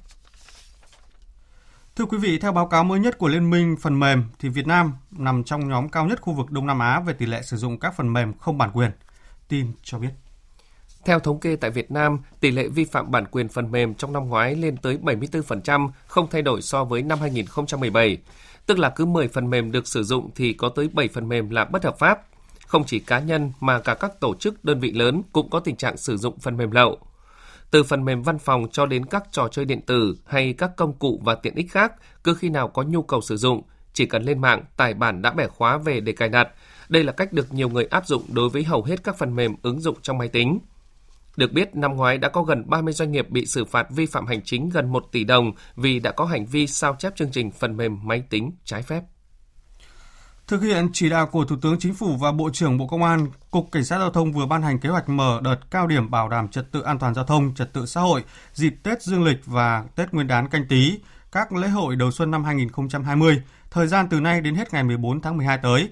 Thưa 1.95 2.05
quý 2.05 2.17
vị, 2.17 2.39
theo 2.39 2.51
báo 2.51 2.67
cáo 2.67 2.83
mới 2.83 2.99
nhất 2.99 3.17
của 3.17 3.27
Liên 3.27 3.49
minh 3.49 3.75
phần 3.81 3.99
mềm 3.99 4.23
thì 4.39 4.49
Việt 4.49 4.67
Nam 4.67 4.93
nằm 5.11 5.43
trong 5.43 5.69
nhóm 5.69 5.89
cao 5.89 6.05
nhất 6.05 6.21
khu 6.21 6.33
vực 6.33 6.51
Đông 6.51 6.67
Nam 6.67 6.79
Á 6.79 6.99
về 6.99 7.13
tỷ 7.13 7.25
lệ 7.25 7.41
sử 7.41 7.57
dụng 7.57 7.79
các 7.79 7.95
phần 7.95 8.13
mềm 8.13 8.33
không 8.33 8.57
bản 8.57 8.71
quyền. 8.73 8.91
Tin 9.47 9.71
cho 9.83 9.99
biết. 9.99 10.09
Theo 11.05 11.19
thống 11.19 11.39
kê 11.39 11.55
tại 11.55 11.71
Việt 11.71 11.91
Nam, 11.91 12.19
tỷ 12.39 12.51
lệ 12.51 12.67
vi 12.67 12.85
phạm 12.85 13.11
bản 13.11 13.25
quyền 13.31 13.49
phần 13.49 13.71
mềm 13.71 13.95
trong 13.95 14.13
năm 14.13 14.29
ngoái 14.29 14.55
lên 14.55 14.77
tới 14.77 14.97
74%, 15.03 15.89
không 16.07 16.27
thay 16.31 16.41
đổi 16.41 16.61
so 16.61 16.83
với 16.83 17.01
năm 17.01 17.19
2017. 17.19 18.17
Tức 18.67 18.79
là 18.79 18.89
cứ 18.89 19.05
10 19.05 19.27
phần 19.27 19.49
mềm 19.49 19.71
được 19.71 19.87
sử 19.87 20.03
dụng 20.03 20.29
thì 20.35 20.53
có 20.53 20.69
tới 20.69 20.89
7 20.93 21.07
phần 21.07 21.29
mềm 21.29 21.49
là 21.49 21.65
bất 21.65 21.83
hợp 21.83 21.99
pháp. 21.99 22.19
Không 22.67 22.83
chỉ 22.83 22.99
cá 22.99 23.19
nhân 23.19 23.51
mà 23.59 23.79
cả 23.79 23.93
các 23.93 24.19
tổ 24.19 24.35
chức 24.35 24.65
đơn 24.65 24.79
vị 24.79 24.91
lớn 24.91 25.21
cũng 25.31 25.49
có 25.49 25.59
tình 25.59 25.75
trạng 25.75 25.97
sử 25.97 26.17
dụng 26.17 26.39
phần 26.39 26.57
mềm 26.57 26.71
lậu. 26.71 26.97
Từ 27.71 27.83
phần 27.83 28.05
mềm 28.05 28.21
văn 28.21 28.39
phòng 28.39 28.67
cho 28.71 28.85
đến 28.85 29.05
các 29.05 29.23
trò 29.31 29.47
chơi 29.47 29.65
điện 29.65 29.81
tử 29.81 30.15
hay 30.25 30.53
các 30.53 30.71
công 30.75 30.93
cụ 30.93 31.21
và 31.23 31.35
tiện 31.35 31.55
ích 31.55 31.71
khác, 31.71 31.93
cứ 32.23 32.33
khi 32.33 32.49
nào 32.49 32.67
có 32.67 32.83
nhu 32.83 33.01
cầu 33.01 33.21
sử 33.21 33.37
dụng, 33.37 33.61
chỉ 33.93 34.05
cần 34.05 34.23
lên 34.23 34.41
mạng 34.41 34.63
tải 34.77 34.93
bản 34.93 35.21
đã 35.21 35.31
bẻ 35.31 35.47
khóa 35.47 35.77
về 35.77 35.99
để 35.99 36.11
cài 36.11 36.29
đặt. 36.29 36.47
Đây 36.89 37.03
là 37.03 37.11
cách 37.11 37.33
được 37.33 37.53
nhiều 37.53 37.69
người 37.69 37.85
áp 37.85 38.07
dụng 38.07 38.23
đối 38.33 38.49
với 38.49 38.63
hầu 38.63 38.83
hết 38.83 39.03
các 39.03 39.17
phần 39.17 39.35
mềm 39.35 39.55
ứng 39.61 39.81
dụng 39.81 39.97
trong 40.01 40.17
máy 40.17 40.27
tính. 40.27 40.59
Được 41.37 41.51
biết, 41.51 41.75
năm 41.75 41.95
ngoái 41.95 42.17
đã 42.17 42.29
có 42.29 42.43
gần 42.43 42.69
30 42.69 42.93
doanh 42.93 43.11
nghiệp 43.11 43.29
bị 43.29 43.45
xử 43.45 43.65
phạt 43.65 43.87
vi 43.89 44.05
phạm 44.05 44.27
hành 44.27 44.41
chính 44.43 44.69
gần 44.69 44.91
1 44.91 45.05
tỷ 45.11 45.23
đồng 45.23 45.51
vì 45.75 45.99
đã 45.99 46.11
có 46.11 46.25
hành 46.25 46.45
vi 46.45 46.67
sao 46.67 46.95
chép 46.99 47.15
chương 47.15 47.31
trình 47.31 47.51
phần 47.51 47.77
mềm 47.77 47.99
máy 48.03 48.23
tính 48.29 48.51
trái 48.63 48.81
phép. 48.81 49.03
Thực 50.47 50.61
hiện 50.61 50.89
chỉ 50.93 51.09
đạo 51.09 51.27
của 51.27 51.45
Thủ 51.45 51.55
tướng 51.61 51.79
Chính 51.79 51.93
phủ 51.93 52.17
và 52.17 52.31
Bộ 52.31 52.49
trưởng 52.53 52.77
Bộ 52.77 52.87
Công 52.87 53.03
an, 53.03 53.27
Cục 53.51 53.71
Cảnh 53.71 53.83
sát 53.83 53.99
Giao 53.99 54.11
thông 54.11 54.31
vừa 54.31 54.45
ban 54.45 54.61
hành 54.61 54.79
kế 54.79 54.89
hoạch 54.89 55.09
mở 55.09 55.39
đợt 55.43 55.57
cao 55.71 55.87
điểm 55.87 56.11
bảo 56.11 56.29
đảm 56.29 56.47
trật 56.47 56.71
tự 56.71 56.81
an 56.81 56.99
toàn 56.99 57.13
giao 57.13 57.25
thông, 57.25 57.55
trật 57.55 57.73
tự 57.73 57.85
xã 57.85 58.01
hội 58.01 58.23
dịp 58.53 58.75
Tết 58.83 59.01
Dương 59.01 59.23
lịch 59.23 59.45
và 59.45 59.83
Tết 59.95 60.13
Nguyên 60.13 60.27
đán 60.27 60.49
canh 60.49 60.67
tí, 60.67 60.99
các 61.31 61.53
lễ 61.53 61.67
hội 61.67 61.95
đầu 61.95 62.11
xuân 62.11 62.31
năm 62.31 62.43
2020, 62.43 63.41
thời 63.71 63.87
gian 63.87 64.07
từ 64.09 64.19
nay 64.19 64.41
đến 64.41 64.55
hết 64.55 64.73
ngày 64.73 64.83
14 64.83 65.21
tháng 65.21 65.37
12 65.37 65.57
tới. 65.57 65.89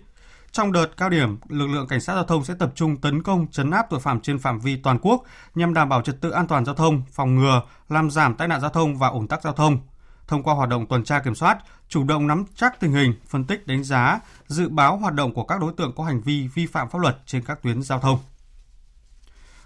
Trong 0.56 0.72
đợt 0.72 0.98
cao 0.98 1.10
điểm, 1.10 1.38
lực 1.50 1.68
lượng 1.68 1.88
cảnh 1.88 2.02
sát 2.02 2.14
giao 2.14 2.24
thông 2.24 2.44
sẽ 2.46 2.54
tập 2.60 2.72
trung 2.76 2.98
tấn 2.98 3.24
công 3.24 3.48
chấn 3.48 3.72
áp 3.72 3.86
tội 3.90 4.00
phạm 4.00 4.20
trên 4.20 4.40
phạm 4.40 4.60
vi 4.60 4.78
toàn 4.78 5.00
quốc 5.02 5.24
nhằm 5.56 5.74
đảm 5.74 5.90
bảo 5.90 6.02
trật 6.02 6.22
tự 6.22 6.30
an 6.30 6.48
toàn 6.48 6.66
giao 6.66 6.76
thông, 6.76 7.02
phòng 7.12 7.36
ngừa, 7.36 7.62
làm 7.90 8.12
giảm 8.12 8.36
tai 8.36 8.48
nạn 8.48 8.62
giao 8.62 8.70
thông 8.70 8.98
và 8.98 9.08
ủn 9.08 9.28
tắc 9.28 9.44
giao 9.44 9.54
thông. 9.54 9.80
Thông 10.28 10.44
qua 10.44 10.54
hoạt 10.54 10.70
động 10.70 10.86
tuần 10.86 11.04
tra 11.04 11.20
kiểm 11.20 11.36
soát, 11.36 11.58
chủ 11.90 12.04
động 12.04 12.28
nắm 12.28 12.46
chắc 12.56 12.80
tình 12.80 12.92
hình, 12.92 13.14
phân 13.28 13.46
tích 13.46 13.68
đánh 13.68 13.84
giá, 13.84 14.20
dự 14.48 14.70
báo 14.70 14.98
hoạt 14.98 15.14
động 15.14 15.34
của 15.34 15.44
các 15.44 15.62
đối 15.62 15.74
tượng 15.78 15.94
có 15.96 16.04
hành 16.04 16.22
vi 16.22 16.48
vi 16.48 16.66
phạm 16.66 16.90
pháp 16.90 17.00
luật 17.00 17.18
trên 17.26 17.44
các 17.46 17.64
tuyến 17.64 17.82
giao 17.82 18.00
thông. 18.00 18.20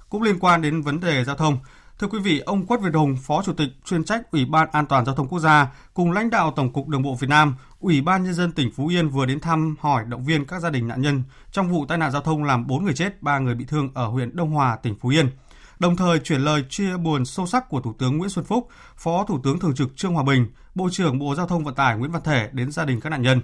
Cũng 0.10 0.24
liên 0.24 0.40
quan 0.40 0.62
đến 0.62 0.82
vấn 0.82 1.00
đề 1.00 1.24
giao 1.24 1.36
thông, 1.36 1.60
Thưa 2.00 2.08
quý 2.08 2.20
vị, 2.20 2.40
ông 2.40 2.66
Quất 2.66 2.82
Việt 2.82 2.94
Hùng, 2.94 3.18
Phó 3.22 3.44
Chủ 3.44 3.54
tịch 3.54 3.70
chuyên 3.86 4.04
trách 4.04 4.32
Ủy 4.32 4.46
ban 4.46 4.68
An 4.72 4.86
toàn 4.86 5.06
giao 5.06 5.16
thông 5.16 5.28
quốc 5.28 5.40
gia 5.40 5.68
cùng 5.94 6.12
lãnh 6.12 6.30
đạo 6.30 6.54
Tổng 6.56 6.74
cục 6.74 6.88
Đường 6.88 7.02
bộ 7.02 7.16
Việt 7.16 7.30
Nam, 7.30 7.56
Ủy 7.80 8.02
ban 8.02 8.24
nhân 8.24 8.34
dân 8.34 8.52
tỉnh 8.52 8.72
Phú 8.76 8.88
Yên 8.88 9.10
vừa 9.10 9.26
đến 9.26 9.40
thăm 9.40 9.76
hỏi 9.80 10.04
động 10.06 10.26
viên 10.26 10.46
các 10.46 10.60
gia 10.60 10.70
đình 10.70 10.88
nạn 10.88 11.02
nhân 11.02 11.24
trong 11.52 11.70
vụ 11.70 11.86
tai 11.86 11.98
nạn 11.98 12.12
giao 12.12 12.22
thông 12.22 12.44
làm 12.44 12.68
4 12.68 12.86
người 12.86 12.94
chết, 12.94 13.22
3 13.22 13.40
người 13.40 13.56
bị 13.56 13.66
thương 13.66 13.90
ở 13.94 14.08
huyện 14.08 14.36
Đông 14.36 14.50
Hòa, 14.50 14.76
tỉnh 14.76 14.96
Phú 15.00 15.10
Yên. 15.10 15.30
Đồng 15.80 15.96
thời 15.96 16.20
chuyển 16.20 16.42
lời 16.42 16.64
chia 16.70 16.98
buồn 16.98 17.26
sâu 17.26 17.48
sắc 17.48 17.70
của 17.70 17.82
Thủ 17.82 17.94
tướng 18.00 18.18
Nguyễn 18.18 18.30
Xuân 18.30 18.46
Phúc, 18.46 18.68
Phó 18.96 19.26
Thủ 19.28 19.40
tướng 19.44 19.60
Thường 19.60 19.76
trực 19.76 19.98
Trương 19.98 20.14
Hòa 20.14 20.24
Bình, 20.24 20.48
Bộ 20.76 20.90
trưởng 20.92 21.20
Bộ 21.20 21.36
Giao 21.36 21.48
thông 21.48 21.64
Vận 21.64 21.76
tải 21.76 21.98
Nguyễn 21.98 22.12
Văn 22.12 22.22
Thể 22.24 22.50
đến 22.52 22.72
gia 22.72 22.86
đình 22.86 23.00
các 23.02 23.10
nạn 23.10 23.22
nhân. 23.22 23.42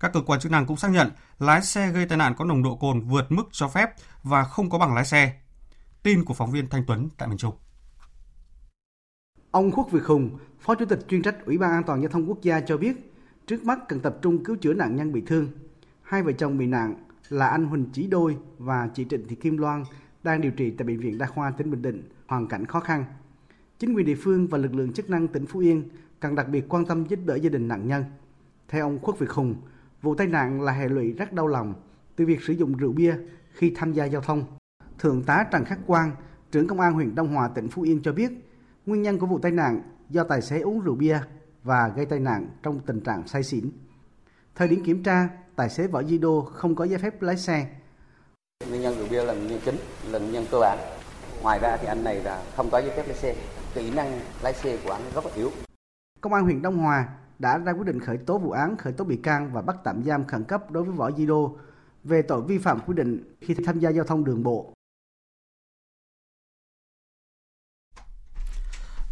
Các 0.00 0.12
cơ 0.12 0.20
quan 0.20 0.40
chức 0.40 0.52
năng 0.52 0.66
cũng 0.66 0.76
xác 0.76 0.90
nhận 0.90 1.10
lái 1.38 1.62
xe 1.62 1.90
gây 1.90 2.06
tai 2.06 2.18
nạn 2.18 2.34
có 2.38 2.44
nồng 2.44 2.62
độ 2.62 2.76
cồn 2.76 3.00
vượt 3.00 3.32
mức 3.32 3.44
cho 3.52 3.68
phép 3.68 3.90
và 4.22 4.44
không 4.44 4.70
có 4.70 4.78
bằng 4.78 4.94
lái 4.94 5.04
xe. 5.04 5.32
Tin 6.02 6.24
của 6.24 6.34
phóng 6.34 6.50
viên 6.50 6.68
Thanh 6.68 6.84
Tuấn 6.86 7.08
tại 7.18 7.28
miền 7.28 7.38
Trung. 7.38 7.54
Ông 9.52 9.70
Khuất 9.70 9.90
Việt 9.90 10.04
Hùng, 10.04 10.30
Phó 10.60 10.74
Chủ 10.74 10.84
tịch 10.84 10.98
chuyên 11.08 11.22
trách 11.22 11.46
Ủy 11.46 11.58
ban 11.58 11.70
An 11.70 11.82
toàn 11.86 12.00
giao 12.00 12.08
thông 12.08 12.28
quốc 12.28 12.42
gia 12.42 12.60
cho 12.60 12.76
biết, 12.76 13.12
trước 13.46 13.64
mắt 13.64 13.78
cần 13.88 14.00
tập 14.00 14.18
trung 14.22 14.44
cứu 14.44 14.56
chữa 14.56 14.72
nạn 14.72 14.96
nhân 14.96 15.12
bị 15.12 15.20
thương. 15.20 15.48
Hai 16.02 16.22
vợ 16.22 16.32
chồng 16.32 16.58
bị 16.58 16.66
nạn 16.66 16.94
là 17.28 17.48
anh 17.48 17.64
Huỳnh 17.64 17.86
Chí 17.92 18.06
Đôi 18.06 18.36
và 18.58 18.88
chị 18.94 19.06
Trịnh 19.10 19.28
Thị 19.28 19.36
Kim 19.36 19.56
Loan 19.56 19.84
đang 20.22 20.40
điều 20.40 20.52
trị 20.52 20.70
tại 20.70 20.86
bệnh 20.86 21.00
viện 21.00 21.18
Đa 21.18 21.26
khoa 21.26 21.50
tỉnh 21.50 21.70
Bình 21.70 21.82
Định, 21.82 22.02
hoàn 22.26 22.46
cảnh 22.46 22.66
khó 22.66 22.80
khăn. 22.80 23.04
Chính 23.78 23.94
quyền 23.94 24.06
địa 24.06 24.14
phương 24.14 24.46
và 24.46 24.58
lực 24.58 24.74
lượng 24.74 24.92
chức 24.92 25.10
năng 25.10 25.28
tỉnh 25.28 25.46
Phú 25.46 25.60
Yên 25.60 25.88
cần 26.20 26.34
đặc 26.34 26.48
biệt 26.48 26.68
quan 26.68 26.84
tâm 26.84 27.04
giúp 27.08 27.18
đỡ 27.24 27.34
gia 27.34 27.50
đình 27.50 27.68
nạn 27.68 27.86
nhân. 27.86 28.04
Theo 28.68 28.86
ông 28.86 28.98
Khuất 28.98 29.18
Việt 29.18 29.30
Hùng, 29.30 29.54
vụ 30.02 30.14
tai 30.14 30.26
nạn 30.26 30.62
là 30.62 30.72
hệ 30.72 30.88
lụy 30.88 31.12
rất 31.12 31.32
đau 31.32 31.46
lòng 31.46 31.74
từ 32.16 32.26
việc 32.26 32.42
sử 32.42 32.52
dụng 32.52 32.76
rượu 32.76 32.92
bia 32.92 33.16
khi 33.52 33.72
tham 33.76 33.92
gia 33.92 34.04
giao 34.04 34.20
thông. 34.20 34.44
Thượng 34.98 35.22
tá 35.22 35.46
Trần 35.52 35.64
Khắc 35.64 35.78
Quang, 35.86 36.12
trưởng 36.52 36.66
công 36.66 36.80
an 36.80 36.92
huyện 36.92 37.14
Đông 37.14 37.34
Hòa 37.34 37.48
tỉnh 37.48 37.68
Phú 37.68 37.82
Yên 37.82 38.02
cho 38.02 38.12
biết, 38.12 38.32
Nguyên 38.86 39.02
nhân 39.02 39.18
của 39.18 39.26
vụ 39.26 39.38
tai 39.38 39.52
nạn 39.52 39.82
do 40.10 40.24
tài 40.24 40.42
xế 40.42 40.60
uống 40.60 40.80
rượu 40.80 40.94
bia 40.94 41.20
và 41.62 41.88
gây 41.88 42.06
tai 42.06 42.18
nạn 42.20 42.48
trong 42.62 42.80
tình 42.80 43.00
trạng 43.00 43.26
say 43.26 43.42
xỉn. 43.42 43.70
Thời 44.54 44.68
điểm 44.68 44.84
kiểm 44.84 45.02
tra, 45.02 45.28
tài 45.56 45.70
xế 45.70 45.86
võ 45.86 46.02
Di 46.02 46.18
Đô 46.18 46.40
không 46.40 46.74
có 46.74 46.84
giấy 46.84 46.98
phép 46.98 47.22
lái 47.22 47.36
xe. 47.36 47.66
Nguyên 48.68 48.82
nhân 48.82 48.94
rượu 48.98 49.06
bia 49.10 49.24
là 49.24 49.34
nguyên 49.34 49.48
nhân 49.48 49.60
chính, 49.64 49.76
là 50.10 50.18
nguyên 50.18 50.32
nhân 50.32 50.44
cơ 50.50 50.58
bản. 50.60 50.78
Ngoài 51.42 51.58
ra 51.62 51.76
thì 51.76 51.86
anh 51.86 52.04
này 52.04 52.22
là 52.24 52.44
không 52.56 52.70
có 52.70 52.78
giấy 52.78 52.90
phép 52.96 53.02
lái 53.06 53.16
xe. 53.16 53.36
Kỹ 53.74 53.90
năng 53.94 54.20
lái 54.42 54.54
xe 54.54 54.78
của 54.84 54.92
anh 54.92 55.02
rất 55.14 55.26
là 55.26 55.32
yếu. 55.36 55.50
Công 56.20 56.32
an 56.32 56.44
huyện 56.44 56.62
Đông 56.62 56.78
Hòa 56.78 57.08
đã 57.38 57.58
ra 57.58 57.72
quyết 57.72 57.86
định 57.86 58.00
khởi 58.00 58.16
tố 58.16 58.38
vụ 58.38 58.50
án, 58.50 58.76
khởi 58.76 58.92
tố 58.92 59.04
bị 59.04 59.16
can 59.16 59.50
và 59.52 59.62
bắt 59.62 59.76
tạm 59.84 60.02
giam 60.02 60.24
khẩn 60.24 60.44
cấp 60.44 60.70
đối 60.70 60.84
với 60.84 60.92
Võ 60.92 61.10
Di 61.10 61.26
Đô 61.26 61.56
về 62.04 62.22
tội 62.22 62.42
vi 62.42 62.58
phạm 62.58 62.80
quy 62.86 62.94
định 62.94 63.36
khi 63.40 63.54
tham 63.66 63.78
gia 63.78 63.90
giao 63.90 64.04
thông 64.04 64.24
đường 64.24 64.42
bộ. 64.42 64.72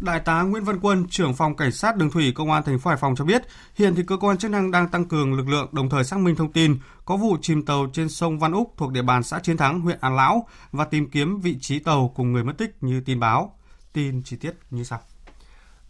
Đại 0.01 0.19
tá 0.19 0.41
Nguyễn 0.41 0.63
Văn 0.63 0.79
Quân, 0.81 1.05
trưởng 1.09 1.33
phòng 1.33 1.55
cảnh 1.55 1.71
sát 1.71 1.97
đường 1.97 2.11
thủy 2.11 2.31
công 2.35 2.51
an 2.51 2.63
thành 2.63 2.79
phố 2.79 2.89
Hải 2.89 2.97
Phòng 2.97 3.15
cho 3.15 3.25
biết, 3.25 3.41
hiện 3.75 3.95
thì 3.95 4.03
cơ 4.07 4.17
quan 4.17 4.37
chức 4.37 4.51
năng 4.51 4.71
đang 4.71 4.87
tăng 4.87 5.05
cường 5.05 5.33
lực 5.33 5.47
lượng 5.47 5.69
đồng 5.71 5.89
thời 5.89 6.03
xác 6.03 6.19
minh 6.19 6.35
thông 6.35 6.51
tin 6.51 6.79
có 7.05 7.17
vụ 7.17 7.37
chìm 7.41 7.65
tàu 7.65 7.87
trên 7.93 8.09
sông 8.09 8.39
Văn 8.39 8.51
Úc 8.51 8.73
thuộc 8.77 8.91
địa 8.91 9.01
bàn 9.01 9.23
xã 9.23 9.39
Chiến 9.39 9.57
Thắng, 9.57 9.81
huyện 9.81 9.97
An 10.01 10.15
Lão 10.15 10.47
và 10.71 10.85
tìm 10.85 11.09
kiếm 11.09 11.39
vị 11.41 11.57
trí 11.61 11.79
tàu 11.79 12.11
cùng 12.15 12.33
người 12.33 12.43
mất 12.43 12.57
tích 12.57 12.75
như 12.81 13.01
tin 13.01 13.19
báo. 13.19 13.55
Tin 13.93 14.23
chi 14.23 14.37
tiết 14.37 14.53
như 14.71 14.83
sau. 14.83 14.99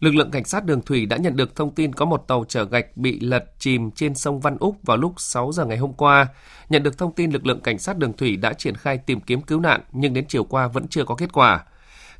Lực 0.00 0.14
lượng 0.14 0.30
cảnh 0.30 0.44
sát 0.44 0.64
đường 0.64 0.82
thủy 0.82 1.06
đã 1.06 1.16
nhận 1.16 1.36
được 1.36 1.56
thông 1.56 1.74
tin 1.74 1.92
có 1.92 2.04
một 2.04 2.24
tàu 2.28 2.44
chở 2.48 2.64
gạch 2.64 2.96
bị 2.96 3.20
lật 3.20 3.44
chìm 3.58 3.90
trên 3.90 4.14
sông 4.14 4.40
Văn 4.40 4.56
Úc 4.60 4.76
vào 4.82 4.96
lúc 4.96 5.14
6 5.16 5.52
giờ 5.52 5.64
ngày 5.64 5.78
hôm 5.78 5.92
qua. 5.92 6.26
Nhận 6.68 6.82
được 6.82 6.98
thông 6.98 7.14
tin 7.14 7.30
lực 7.30 7.46
lượng 7.46 7.60
cảnh 7.60 7.78
sát 7.78 7.98
đường 7.98 8.12
thủy 8.12 8.36
đã 8.36 8.52
triển 8.52 8.76
khai 8.76 8.98
tìm 8.98 9.20
kiếm 9.20 9.40
cứu 9.40 9.60
nạn 9.60 9.80
nhưng 9.92 10.14
đến 10.14 10.24
chiều 10.28 10.44
qua 10.44 10.68
vẫn 10.68 10.88
chưa 10.88 11.04
có 11.04 11.14
kết 11.14 11.32
quả. 11.32 11.64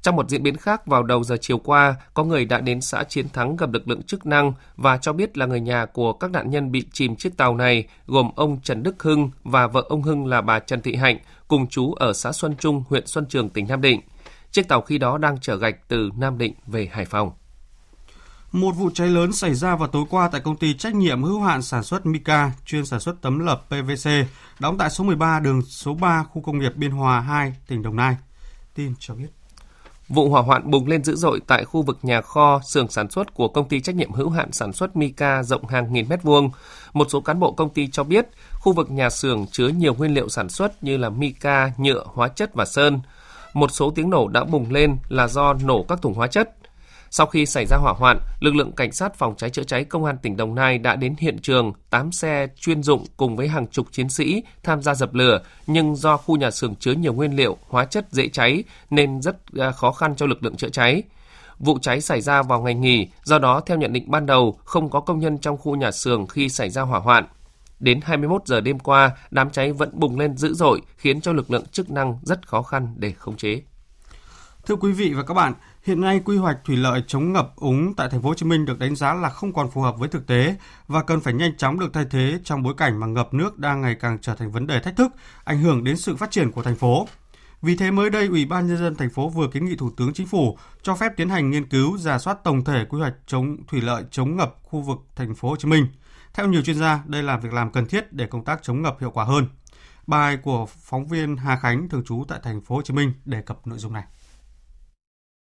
Trong 0.02 0.16
một 0.16 0.28
diễn 0.28 0.42
biến 0.42 0.56
khác, 0.56 0.86
vào 0.86 1.02
đầu 1.02 1.24
giờ 1.24 1.36
chiều 1.40 1.58
qua, 1.58 1.94
có 2.14 2.24
người 2.24 2.44
đã 2.44 2.60
đến 2.60 2.80
xã 2.80 3.04
Chiến 3.04 3.28
Thắng 3.28 3.56
gặp 3.56 3.72
lực 3.72 3.88
lượng 3.88 4.02
chức 4.02 4.26
năng 4.26 4.52
và 4.76 4.96
cho 4.96 5.12
biết 5.12 5.38
là 5.38 5.46
người 5.46 5.60
nhà 5.60 5.86
của 5.86 6.12
các 6.12 6.30
nạn 6.30 6.50
nhân 6.50 6.72
bị 6.72 6.84
chìm 6.92 7.16
chiếc 7.16 7.36
tàu 7.36 7.56
này, 7.56 7.84
gồm 8.06 8.30
ông 8.36 8.60
Trần 8.62 8.82
Đức 8.82 9.02
Hưng 9.02 9.30
và 9.44 9.66
vợ 9.66 9.84
ông 9.88 10.02
Hưng 10.02 10.26
là 10.26 10.40
bà 10.40 10.58
Trần 10.58 10.80
Thị 10.82 10.94
Hạnh, 10.94 11.18
cùng 11.48 11.66
chú 11.66 11.92
ở 11.92 12.12
xã 12.12 12.32
Xuân 12.32 12.56
Trung, 12.56 12.84
huyện 12.88 13.06
Xuân 13.06 13.26
Trường, 13.26 13.48
tỉnh 13.48 13.66
Nam 13.68 13.80
Định. 13.80 14.00
Chiếc 14.50 14.68
tàu 14.68 14.80
khi 14.80 14.98
đó 14.98 15.18
đang 15.18 15.40
chở 15.40 15.56
gạch 15.56 15.88
từ 15.88 16.10
Nam 16.16 16.38
Định 16.38 16.54
về 16.66 16.88
Hải 16.92 17.04
Phòng. 17.04 17.30
Một 18.52 18.72
vụ 18.72 18.90
cháy 18.94 19.08
lớn 19.08 19.32
xảy 19.32 19.54
ra 19.54 19.76
vào 19.76 19.88
tối 19.88 20.04
qua 20.10 20.28
tại 20.28 20.40
công 20.40 20.56
ty 20.56 20.74
trách 20.74 20.94
nhiệm 20.94 21.22
hữu 21.22 21.40
hạn 21.40 21.62
sản 21.62 21.82
xuất 21.82 22.06
Mika, 22.06 22.52
chuyên 22.66 22.86
sản 22.86 23.00
xuất 23.00 23.20
tấm 23.20 23.38
lập 23.38 23.64
PVC, 23.68 24.10
đóng 24.58 24.78
tại 24.78 24.90
số 24.90 25.04
13 25.04 25.40
đường 25.40 25.62
số 25.62 25.94
3 25.94 26.24
khu 26.24 26.42
công 26.42 26.58
nghiệp 26.58 26.76
Biên 26.76 26.90
Hòa 26.90 27.20
2, 27.20 27.54
tỉnh 27.66 27.82
Đồng 27.82 27.96
Nai. 27.96 28.16
Tin 28.74 28.94
cho 28.98 29.14
biết. 29.14 29.41
Vụ 30.08 30.28
hỏa 30.28 30.42
hoạn 30.42 30.70
bùng 30.70 30.86
lên 30.86 31.04
dữ 31.04 31.16
dội 31.16 31.40
tại 31.46 31.64
khu 31.64 31.82
vực 31.82 31.98
nhà 32.02 32.20
kho, 32.20 32.60
xưởng 32.64 32.88
sản 32.88 33.10
xuất 33.10 33.34
của 33.34 33.48
công 33.48 33.68
ty 33.68 33.80
trách 33.80 33.94
nhiệm 33.94 34.12
hữu 34.12 34.30
hạn 34.30 34.52
sản 34.52 34.72
xuất 34.72 34.96
Mika 34.96 35.42
rộng 35.42 35.66
hàng 35.66 35.92
nghìn 35.92 36.08
mét 36.08 36.22
vuông. 36.22 36.50
Một 36.92 37.06
số 37.10 37.20
cán 37.20 37.40
bộ 37.40 37.52
công 37.52 37.70
ty 37.70 37.86
cho 37.86 38.04
biết, 38.04 38.26
khu 38.52 38.72
vực 38.72 38.90
nhà 38.90 39.10
xưởng 39.10 39.46
chứa 39.46 39.68
nhiều 39.68 39.94
nguyên 39.94 40.14
liệu 40.14 40.28
sản 40.28 40.48
xuất 40.48 40.84
như 40.84 40.96
là 40.96 41.08
Mika, 41.08 41.70
nhựa, 41.78 42.04
hóa 42.06 42.28
chất 42.28 42.54
và 42.54 42.64
sơn. 42.64 43.00
Một 43.54 43.70
số 43.70 43.90
tiếng 43.90 44.10
nổ 44.10 44.28
đã 44.28 44.44
bùng 44.44 44.72
lên 44.72 44.96
là 45.08 45.28
do 45.28 45.54
nổ 45.54 45.82
các 45.88 46.02
thùng 46.02 46.14
hóa 46.14 46.26
chất. 46.26 46.56
Sau 47.14 47.26
khi 47.26 47.46
xảy 47.46 47.66
ra 47.66 47.76
hỏa 47.76 47.92
hoạn, 47.92 48.18
lực 48.40 48.54
lượng 48.54 48.72
cảnh 48.72 48.92
sát 48.92 49.14
phòng 49.14 49.34
cháy 49.36 49.50
chữa 49.50 49.62
cháy 49.62 49.84
công 49.84 50.04
an 50.04 50.16
tỉnh 50.22 50.36
Đồng 50.36 50.54
Nai 50.54 50.78
đã 50.78 50.96
đến 50.96 51.14
hiện 51.18 51.38
trường, 51.38 51.72
8 51.90 52.12
xe 52.12 52.46
chuyên 52.56 52.82
dụng 52.82 53.04
cùng 53.16 53.36
với 53.36 53.48
hàng 53.48 53.66
chục 53.66 53.86
chiến 53.92 54.08
sĩ 54.08 54.42
tham 54.62 54.82
gia 54.82 54.94
dập 54.94 55.14
lửa, 55.14 55.42
nhưng 55.66 55.96
do 55.96 56.16
khu 56.16 56.36
nhà 56.36 56.50
xưởng 56.50 56.74
chứa 56.74 56.92
nhiều 56.92 57.12
nguyên 57.12 57.36
liệu, 57.36 57.56
hóa 57.68 57.84
chất 57.84 58.06
dễ 58.10 58.28
cháy 58.28 58.64
nên 58.90 59.22
rất 59.22 59.36
à, 59.58 59.70
khó 59.70 59.92
khăn 59.92 60.16
cho 60.16 60.26
lực 60.26 60.44
lượng 60.44 60.56
chữa 60.56 60.68
cháy. 60.68 61.02
Vụ 61.58 61.78
cháy 61.82 62.00
xảy 62.00 62.20
ra 62.20 62.42
vào 62.42 62.60
ngày 62.62 62.74
nghỉ, 62.74 63.08
do 63.24 63.38
đó 63.38 63.60
theo 63.66 63.78
nhận 63.78 63.92
định 63.92 64.10
ban 64.10 64.26
đầu 64.26 64.58
không 64.64 64.90
có 64.90 65.00
công 65.00 65.18
nhân 65.18 65.38
trong 65.38 65.56
khu 65.58 65.76
nhà 65.76 65.90
xưởng 65.90 66.26
khi 66.26 66.48
xảy 66.48 66.70
ra 66.70 66.82
hỏa 66.82 66.98
hoạn. 66.98 67.26
Đến 67.80 68.00
21 68.02 68.42
giờ 68.46 68.60
đêm 68.60 68.78
qua, 68.78 69.10
đám 69.30 69.50
cháy 69.50 69.72
vẫn 69.72 69.90
bùng 69.92 70.18
lên 70.18 70.36
dữ 70.36 70.54
dội, 70.54 70.80
khiến 70.96 71.20
cho 71.20 71.32
lực 71.32 71.50
lượng 71.50 71.66
chức 71.66 71.90
năng 71.90 72.18
rất 72.22 72.48
khó 72.48 72.62
khăn 72.62 72.94
để 72.96 73.12
khống 73.12 73.36
chế. 73.36 73.62
Thưa 74.66 74.76
quý 74.76 74.92
vị 74.92 75.12
và 75.14 75.22
các 75.22 75.34
bạn, 75.34 75.54
Hiện 75.84 76.00
nay 76.00 76.20
quy 76.24 76.36
hoạch 76.36 76.58
thủy 76.64 76.76
lợi 76.76 77.02
chống 77.06 77.32
ngập 77.32 77.56
úng 77.56 77.94
tại 77.94 78.08
thành 78.10 78.22
phố 78.22 78.28
Hồ 78.28 78.34
Chí 78.34 78.46
Minh 78.46 78.64
được 78.64 78.78
đánh 78.78 78.96
giá 78.96 79.14
là 79.14 79.28
không 79.28 79.52
còn 79.52 79.70
phù 79.70 79.80
hợp 79.80 79.98
với 79.98 80.08
thực 80.08 80.26
tế 80.26 80.56
và 80.88 81.02
cần 81.02 81.20
phải 81.20 81.34
nhanh 81.34 81.56
chóng 81.56 81.80
được 81.80 81.92
thay 81.92 82.04
thế 82.10 82.38
trong 82.44 82.62
bối 82.62 82.74
cảnh 82.76 83.00
mà 83.00 83.06
ngập 83.06 83.34
nước 83.34 83.58
đang 83.58 83.80
ngày 83.80 83.94
càng 83.94 84.18
trở 84.18 84.34
thành 84.34 84.50
vấn 84.50 84.66
đề 84.66 84.80
thách 84.80 84.96
thức, 84.96 85.12
ảnh 85.44 85.58
hưởng 85.58 85.84
đến 85.84 85.96
sự 85.96 86.16
phát 86.16 86.30
triển 86.30 86.50
của 86.50 86.62
thành 86.62 86.76
phố. 86.76 87.06
Vì 87.62 87.76
thế 87.76 87.90
mới 87.90 88.10
đây, 88.10 88.26
Ủy 88.26 88.44
ban 88.44 88.66
nhân 88.66 88.78
dân 88.78 88.94
thành 88.94 89.10
phố 89.10 89.28
vừa 89.28 89.48
kiến 89.48 89.64
nghị 89.64 89.76
Thủ 89.76 89.90
tướng 89.96 90.12
Chính 90.12 90.26
phủ 90.26 90.58
cho 90.82 90.94
phép 90.94 91.12
tiến 91.16 91.28
hành 91.28 91.50
nghiên 91.50 91.68
cứu 91.68 91.98
giả 91.98 92.18
soát 92.18 92.38
tổng 92.44 92.64
thể 92.64 92.84
quy 92.88 92.98
hoạch 92.98 93.14
chống 93.26 93.56
thủy 93.68 93.80
lợi 93.80 94.04
chống 94.10 94.36
ngập 94.36 94.56
khu 94.62 94.80
vực 94.80 94.98
thành 95.16 95.34
phố 95.34 95.48
Hồ 95.48 95.56
Chí 95.56 95.68
Minh. 95.68 95.86
Theo 96.34 96.48
nhiều 96.48 96.62
chuyên 96.62 96.78
gia, 96.78 97.02
đây 97.06 97.22
là 97.22 97.36
việc 97.36 97.52
làm 97.52 97.72
cần 97.72 97.86
thiết 97.86 98.12
để 98.12 98.26
công 98.26 98.44
tác 98.44 98.62
chống 98.62 98.82
ngập 98.82 99.00
hiệu 99.00 99.10
quả 99.10 99.24
hơn. 99.24 99.46
Bài 100.06 100.36
của 100.36 100.66
phóng 100.66 101.06
viên 101.06 101.36
Hà 101.36 101.56
Khánh 101.56 101.88
thường 101.88 102.04
trú 102.04 102.24
tại 102.28 102.40
thành 102.42 102.60
phố 102.60 102.74
Hồ 102.74 102.82
Chí 102.82 102.94
Minh 102.94 103.12
đề 103.24 103.42
cập 103.42 103.66
nội 103.66 103.78
dung 103.78 103.92
này. 103.92 104.04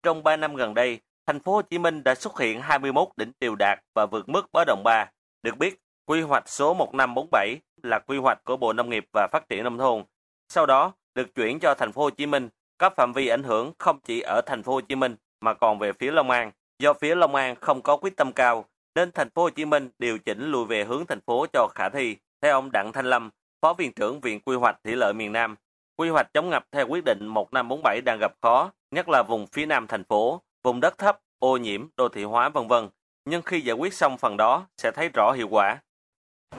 Trong 0.08 0.24
3 0.24 0.36
năm 0.36 0.56
gần 0.56 0.74
đây, 0.74 1.00
thành 1.26 1.40
phố 1.40 1.54
Hồ 1.54 1.62
Chí 1.62 1.78
Minh 1.78 2.04
đã 2.04 2.16
xuất 2.16 2.40
hiện 2.40 2.62
21 2.62 3.08
đỉnh 3.18 3.32
triều 3.40 3.56
đạt 3.56 3.80
và 3.96 4.06
vượt 4.06 4.30
mức 4.30 4.52
báo 4.54 4.66
động 4.66 4.82
3. 4.84 5.12
Được 5.44 5.58
biết, 5.58 5.82
quy 6.06 6.22
hoạch 6.22 6.50
số 6.50 6.74
1547 6.74 7.58
là 7.84 8.00
quy 8.00 8.18
hoạch 8.18 8.44
của 8.44 8.58
Bộ 8.58 8.74
Nông 8.74 8.90
nghiệp 8.90 9.06
và 9.14 9.28
Phát 9.32 9.50
triển 9.50 9.64
nông 9.64 9.78
thôn. 9.78 10.04
Sau 10.50 10.66
đó, 10.66 10.94
được 11.16 11.36
chuyển 11.36 11.60
cho 11.60 11.74
thành 11.74 11.92
phố 11.92 12.02
Hồ 12.02 12.10
Chí 12.10 12.26
Minh, 12.26 12.50
có 12.78 12.90
phạm 12.90 13.14
vi 13.14 13.28
ảnh 13.28 13.44
hưởng 13.44 13.74
không 13.78 14.00
chỉ 14.04 14.22
ở 14.22 14.42
thành 14.46 14.64
phố 14.64 14.74
Hồ 14.74 14.82
Chí 14.82 14.96
Minh 14.96 15.16
mà 15.42 15.54
còn 15.54 15.80
về 15.80 15.94
phía 15.94 16.12
Long 16.12 16.30
An. 16.30 16.52
Do 16.80 16.94
phía 16.94 17.16
Long 17.16 17.36
An 17.36 17.56
không 17.56 17.82
có 17.82 17.98
quyết 17.98 18.16
tâm 18.18 18.32
cao, 18.32 18.66
nên 18.96 19.12
thành 19.12 19.30
phố 19.30 19.42
Hồ 19.42 19.50
Chí 19.50 19.66
Minh 19.66 19.90
điều 20.00 20.18
chỉnh 20.18 20.52
lùi 20.52 20.66
về 20.66 20.84
hướng 20.84 21.06
thành 21.06 21.22
phố 21.22 21.46
cho 21.54 21.68
khả 21.76 21.90
thi. 21.90 22.16
Theo 22.42 22.54
ông 22.54 22.72
Đặng 22.72 22.92
Thanh 22.92 23.06
Lâm, 23.06 23.30
Phó 23.62 23.74
Viện 23.74 23.92
trưởng 23.94 24.20
Viện 24.20 24.40
Quy 24.40 24.56
hoạch 24.56 24.84
Thủy 24.84 24.96
lợi 24.96 25.14
miền 25.14 25.32
Nam, 25.32 25.56
quy 25.98 26.10
hoạch 26.10 26.34
chống 26.34 26.50
ngập 26.50 26.66
theo 26.72 26.88
quyết 26.88 27.04
định 27.06 27.28
1547 27.28 28.02
đang 28.06 28.18
gặp 28.20 28.32
khó 28.42 28.72
nhất 28.92 29.10
là 29.10 29.24
vùng 29.28 29.48
phía 29.48 29.66
nam 29.66 29.88
thành 29.88 30.04
phố, 30.04 30.42
vùng 30.64 30.80
đất 30.80 30.98
thấp, 30.98 31.20
ô 31.40 31.58
nhiễm, 31.58 31.88
đô 31.98 32.10
thị 32.10 32.24
hóa 32.24 32.50
vân 32.50 32.68
vân. 32.68 32.90
Nhưng 33.26 33.42
khi 33.42 33.62
giải 33.62 33.76
quyết 33.76 33.94
xong 33.94 34.18
phần 34.18 34.38
đó 34.38 34.68
sẽ 34.78 34.92
thấy 34.92 35.10
rõ 35.14 35.32
hiệu 35.32 35.48
quả. 35.50 35.78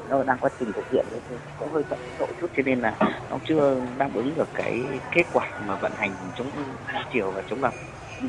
Nó 0.09 0.23
đang 0.23 0.39
quá 0.41 0.51
trình 0.59 0.73
thực 0.73 0.91
hiện 0.91 1.07
cũng 1.59 1.73
hơi 1.73 1.83
chậm 1.91 1.99
độ 2.19 2.27
chút 2.41 2.51
cho 2.57 2.63
nên 2.67 2.81
là 2.81 2.97
nó 3.31 3.39
chưa 3.49 3.81
đáp 3.99 4.11
ứng 4.15 4.35
được 4.37 4.49
cái 4.55 4.83
kết 5.13 5.25
quả 5.33 5.61
mà 5.67 5.75
vận 5.75 5.93
hành 5.97 6.11
chống 6.39 6.51
chiều 7.13 7.31
và 7.31 7.43
chống 7.51 7.61
ngập. 7.61 7.73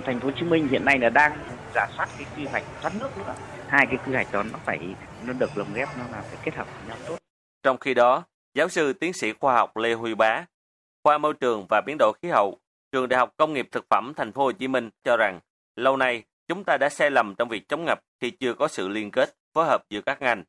Thành 0.05 0.19
phố 0.19 0.27
Hồ 0.27 0.31
Chí 0.39 0.45
Minh 0.45 0.67
hiện 0.67 0.85
nay 0.85 0.99
là 0.99 1.09
đang 1.09 1.37
giả 1.75 1.87
soát 1.97 2.09
cái 2.17 2.27
quy 2.37 2.45
hoạch 2.45 2.63
thoát 2.81 2.93
nước 2.99 3.17
nữa. 3.17 3.33
Hai 3.67 3.85
cái 3.85 3.97
quy 4.05 4.13
hoạch 4.13 4.31
đó 4.31 4.43
nó 4.43 4.59
phải 4.65 4.79
nó 5.25 5.33
được 5.33 5.57
lồng 5.57 5.73
ghép 5.73 5.89
nó 5.97 6.03
là 6.11 6.21
phải 6.21 6.37
kết 6.43 6.55
hợp 6.55 6.67
với 6.73 6.87
nhau 6.87 6.97
tốt. 7.07 7.17
Trong 7.63 7.77
khi 7.77 7.93
đó, 7.93 8.23
giáo 8.53 8.69
sư 8.69 8.93
tiến 8.93 9.13
sĩ 9.13 9.33
khoa 9.33 9.55
học 9.55 9.77
Lê 9.77 9.93
Huy 9.93 10.15
Bá, 10.15 10.45
khoa 11.03 11.17
môi 11.17 11.33
trường 11.33 11.65
và 11.69 11.81
biến 11.85 11.97
đổi 11.99 12.13
khí 12.21 12.29
hậu, 12.29 12.57
Trường 12.91 13.09
Đại 13.09 13.17
học 13.17 13.33
Công 13.37 13.53
nghiệp 13.53 13.67
Thực 13.71 13.85
phẩm 13.89 14.13
Thành 14.15 14.31
phố 14.31 14.43
Hồ 14.43 14.51
Chí 14.51 14.67
Minh 14.67 14.89
cho 15.03 15.17
rằng, 15.17 15.39
lâu 15.75 15.97
nay 15.97 16.23
chúng 16.47 16.63
ta 16.63 16.77
đã 16.77 16.89
sai 16.89 17.11
lầm 17.11 17.35
trong 17.35 17.49
việc 17.49 17.67
chống 17.67 17.85
ngập 17.85 17.99
khi 18.21 18.29
chưa 18.31 18.53
có 18.53 18.67
sự 18.67 18.87
liên 18.87 19.11
kết, 19.11 19.35
phối 19.53 19.65
hợp 19.65 19.83
giữa 19.89 20.01
các 20.01 20.21
ngành. 20.21 20.43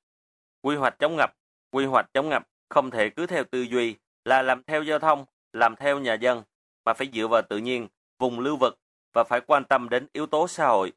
Quy 0.63 0.77
hoạch 0.77 0.99
chống 0.99 1.17
ngập, 1.17 1.33
quy 1.71 1.85
hoạch 1.85 2.07
chống 2.15 2.29
ngập 2.29 2.49
không 2.69 2.91
thể 2.91 3.11
cứ 3.11 3.27
theo 3.27 3.45
tư 3.45 3.63
duy 3.63 3.97
là 4.25 4.43
làm 4.43 4.63
theo 4.63 4.83
giao 4.83 4.99
thông, 4.99 5.25
làm 5.53 5.77
theo 5.77 5.99
nhà 5.99 6.15
dân, 6.15 6.43
mà 6.85 6.95
phải 6.95 7.09
dựa 7.15 7.27
vào 7.27 7.43
tự 7.43 7.59
nhiên, 7.59 7.89
vùng 8.19 8.41
lưu 8.41 8.57
vực 8.57 8.79
và 9.15 9.25
phải 9.25 9.41
quan 9.41 9.65
tâm 9.65 9.89
đến 9.89 10.07
yếu 10.13 10.27
tố 10.27 10.49
xã 10.49 10.67
hội. 10.67 10.93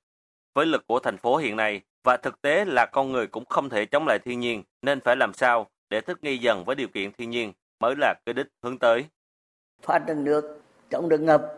Với 0.54 0.66
lực 0.66 0.88
của 0.88 1.00
thành 1.00 1.18
phố 1.18 1.38
hiện 1.38 1.56
nay 1.56 1.82
và 2.04 2.18
thực 2.18 2.42
tế 2.42 2.66
là 2.66 2.86
con 2.86 3.12
người 3.12 3.28
cũng 3.28 3.46
không 3.46 3.70
thể 3.70 3.86
chống 3.86 4.06
lại 4.08 4.20
thiên 4.20 4.40
nhiên, 4.40 4.64
nên 4.82 5.00
phải 5.00 5.16
làm 5.16 5.34
sao 5.34 5.70
để 5.90 6.02
thích 6.02 6.24
nghi 6.24 6.38
dần 6.38 6.64
với 6.66 6.76
điều 6.76 6.88
kiện 6.88 7.12
thiên 7.12 7.30
nhiên 7.30 7.54
mới 7.80 7.96
là 7.98 8.14
cái 8.26 8.34
đích 8.34 8.48
hướng 8.64 8.80
tới. 8.80 9.06
Thoát 9.84 10.00
được 10.00 10.18
nước 10.18 10.62
chống 10.90 11.10
được 11.10 11.22
ngập 11.22 11.54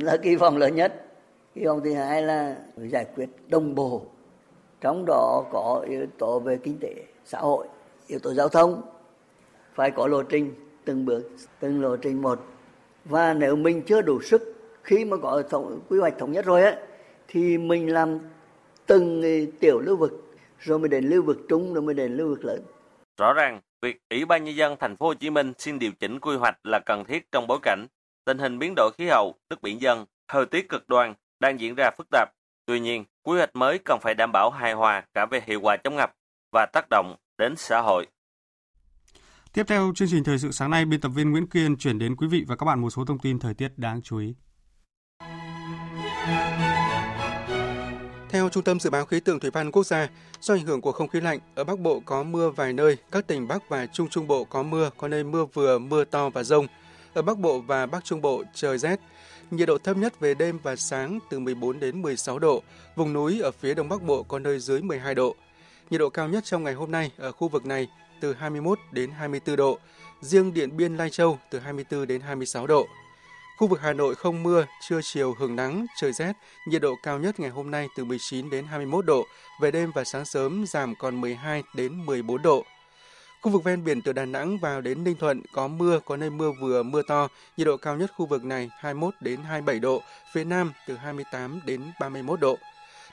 là 0.00 0.16
kỳ 0.16 0.36
vọng 0.36 0.56
lớn 0.56 0.74
nhất. 0.74 1.06
Kỳ 1.54 1.64
vọng 1.64 1.80
thứ 1.84 1.94
hai 1.94 2.22
là 2.22 2.56
giải 2.76 3.06
quyết 3.16 3.28
đồng 3.48 3.74
bộ. 3.74 4.02
Trong 4.80 5.04
đó 5.06 5.44
có 5.52 5.84
yếu 5.88 6.06
tố 6.18 6.40
về 6.40 6.58
kinh 6.62 6.78
tế 6.80 6.94
xã 7.24 7.38
hội 7.38 7.66
yếu 8.06 8.18
tố 8.18 8.34
giao 8.34 8.48
thông. 8.48 8.82
Phải 9.74 9.90
có 9.90 10.06
lộ 10.06 10.22
trình 10.22 10.54
từng 10.84 11.04
bước 11.04 11.22
từng 11.60 11.82
lộ 11.82 11.96
trình 11.96 12.22
một. 12.22 12.40
Và 13.04 13.34
nếu 13.34 13.56
mình 13.56 13.82
chưa 13.82 14.02
đủ 14.02 14.22
sức 14.22 14.54
khi 14.82 15.04
mà 15.04 15.16
có 15.16 15.42
thống, 15.50 15.80
quy 15.88 15.98
hoạch 15.98 16.18
thống 16.18 16.32
nhất 16.32 16.44
rồi 16.44 16.62
á 16.62 16.76
thì 17.28 17.58
mình 17.58 17.92
làm 17.92 18.18
từng 18.86 19.22
tiểu 19.60 19.80
lưu 19.80 19.96
vực 19.96 20.34
rồi 20.58 20.78
mới 20.78 20.88
đến 20.88 21.04
lưu 21.04 21.22
vực 21.22 21.36
trung 21.48 21.74
rồi 21.74 21.82
mới 21.82 21.94
đến 21.94 22.16
lưu 22.16 22.28
vực 22.28 22.44
lớn. 22.44 22.62
Rõ 23.16 23.32
ràng 23.32 23.60
việc 23.82 24.02
ủy 24.10 24.24
ban 24.24 24.44
nhân 24.44 24.56
dân 24.56 24.76
thành 24.80 24.96
phố 24.96 25.06
Hồ 25.06 25.14
Chí 25.14 25.30
Minh 25.30 25.52
xin 25.58 25.78
điều 25.78 25.92
chỉnh 26.00 26.20
quy 26.20 26.36
hoạch 26.36 26.58
là 26.64 26.80
cần 26.86 27.04
thiết 27.04 27.32
trong 27.32 27.46
bối 27.46 27.58
cảnh 27.62 27.86
tình 28.24 28.38
hình 28.38 28.58
biến 28.58 28.74
đổi 28.76 28.90
khí 28.98 29.06
hậu, 29.08 29.34
nước 29.50 29.62
biển 29.62 29.80
dân, 29.80 30.04
thời 30.28 30.46
tiết 30.46 30.68
cực 30.68 30.88
đoan 30.88 31.14
đang 31.40 31.60
diễn 31.60 31.74
ra 31.74 31.90
phức 31.98 32.06
tạp. 32.10 32.28
Tuy 32.66 32.80
nhiên, 32.80 33.04
quy 33.22 33.38
hoạch 33.38 33.56
mới 33.56 33.78
cần 33.78 33.98
phải 34.02 34.14
đảm 34.14 34.32
bảo 34.32 34.50
hài 34.50 34.72
hòa 34.72 35.04
cả 35.14 35.26
về 35.26 35.40
hiệu 35.46 35.60
quả 35.60 35.76
chống 35.76 35.96
ngập 35.96 36.12
và 36.52 36.66
tác 36.72 36.86
động 36.90 37.16
đến 37.38 37.54
xã 37.56 37.80
hội. 37.80 38.06
Tiếp 39.52 39.64
theo 39.68 39.92
chương 39.94 40.08
trình 40.10 40.24
thời 40.24 40.38
sự 40.38 40.52
sáng 40.52 40.70
nay, 40.70 40.84
biên 40.84 41.00
tập 41.00 41.08
viên 41.08 41.30
Nguyễn 41.30 41.46
Kiên 41.46 41.76
chuyển 41.76 41.98
đến 41.98 42.16
quý 42.16 42.26
vị 42.26 42.44
và 42.48 42.56
các 42.56 42.66
bạn 42.66 42.80
một 42.80 42.90
số 42.90 43.04
thông 43.04 43.18
tin 43.18 43.38
thời 43.38 43.54
tiết 43.54 43.68
đáng 43.76 44.02
chú 44.02 44.18
ý. 44.18 44.34
Theo 48.42 48.48
Trung 48.48 48.62
tâm 48.62 48.80
Dự 48.80 48.90
báo 48.90 49.04
Khí 49.04 49.20
tượng 49.20 49.40
Thủy 49.40 49.50
văn 49.50 49.70
Quốc 49.70 49.86
gia, 49.86 50.08
do 50.40 50.54
ảnh 50.54 50.66
hưởng 50.66 50.80
của 50.80 50.92
không 50.92 51.08
khí 51.08 51.20
lạnh, 51.20 51.38
ở 51.54 51.64
Bắc 51.64 51.78
Bộ 51.78 52.02
có 52.04 52.22
mưa 52.22 52.50
vài 52.50 52.72
nơi, 52.72 52.96
các 53.10 53.26
tỉnh 53.26 53.48
Bắc 53.48 53.68
và 53.68 53.86
Trung 53.86 54.08
Trung 54.08 54.26
Bộ 54.26 54.44
có 54.44 54.62
mưa, 54.62 54.90
có 54.96 55.08
nơi 55.08 55.24
mưa 55.24 55.44
vừa, 55.44 55.78
mưa 55.78 56.04
to 56.04 56.30
và 56.30 56.42
rông. 56.42 56.66
Ở 57.14 57.22
Bắc 57.22 57.38
Bộ 57.38 57.60
và 57.60 57.86
Bắc 57.86 58.04
Trung 58.04 58.20
Bộ 58.20 58.42
trời 58.54 58.78
rét. 58.78 59.00
Nhiệt 59.50 59.68
độ 59.68 59.78
thấp 59.78 59.96
nhất 59.96 60.20
về 60.20 60.34
đêm 60.34 60.58
và 60.62 60.76
sáng 60.76 61.18
từ 61.30 61.38
14 61.38 61.80
đến 61.80 62.02
16 62.02 62.38
độ, 62.38 62.62
vùng 62.96 63.12
núi 63.12 63.40
ở 63.40 63.50
phía 63.50 63.74
Đông 63.74 63.88
Bắc 63.88 64.02
Bộ 64.02 64.22
có 64.22 64.38
nơi 64.38 64.58
dưới 64.58 64.82
12 64.82 65.14
độ. 65.14 65.34
Nhiệt 65.90 66.00
độ 66.00 66.10
cao 66.10 66.28
nhất 66.28 66.44
trong 66.44 66.64
ngày 66.64 66.74
hôm 66.74 66.90
nay 66.90 67.10
ở 67.18 67.32
khu 67.32 67.48
vực 67.48 67.66
này 67.66 67.88
từ 68.20 68.34
21 68.34 68.78
đến 68.92 69.10
24 69.10 69.56
độ, 69.56 69.78
riêng 70.20 70.54
Điện 70.54 70.76
Biên 70.76 70.96
Lai 70.96 71.10
Châu 71.10 71.38
từ 71.50 71.58
24 71.58 72.06
đến 72.06 72.20
26 72.20 72.66
độ. 72.66 72.86
Khu 73.62 73.68
vực 73.68 73.80
Hà 73.80 73.92
Nội 73.92 74.14
không 74.14 74.42
mưa, 74.42 74.66
trưa 74.80 75.00
chiều 75.02 75.34
hưởng 75.38 75.56
nắng, 75.56 75.86
trời 75.96 76.12
rét, 76.12 76.32
nhiệt 76.66 76.82
độ 76.82 76.94
cao 77.02 77.18
nhất 77.18 77.40
ngày 77.40 77.50
hôm 77.50 77.70
nay 77.70 77.88
từ 77.96 78.04
19 78.04 78.50
đến 78.50 78.64
21 78.64 79.06
độ, 79.06 79.26
về 79.60 79.70
đêm 79.70 79.90
và 79.94 80.04
sáng 80.04 80.24
sớm 80.24 80.64
giảm 80.66 80.94
còn 80.94 81.20
12 81.20 81.62
đến 81.74 82.06
14 82.06 82.42
độ. 82.42 82.64
Khu 83.42 83.52
vực 83.52 83.64
ven 83.64 83.84
biển 83.84 84.02
từ 84.02 84.12
Đà 84.12 84.24
Nẵng 84.24 84.58
vào 84.58 84.80
đến 84.80 85.04
Ninh 85.04 85.16
Thuận 85.16 85.42
có 85.52 85.68
mưa, 85.68 86.00
có 86.04 86.16
nơi 86.16 86.30
mưa 86.30 86.52
vừa, 86.60 86.82
mưa 86.82 87.02
to, 87.02 87.28
nhiệt 87.56 87.66
độ 87.66 87.76
cao 87.76 87.96
nhất 87.96 88.10
khu 88.16 88.26
vực 88.26 88.44
này 88.44 88.70
21 88.78 89.14
đến 89.20 89.40
27 89.42 89.78
độ, 89.78 90.02
phía 90.34 90.44
Nam 90.44 90.72
từ 90.88 90.96
28 90.96 91.60
đến 91.66 91.82
31 92.00 92.40
độ. 92.40 92.58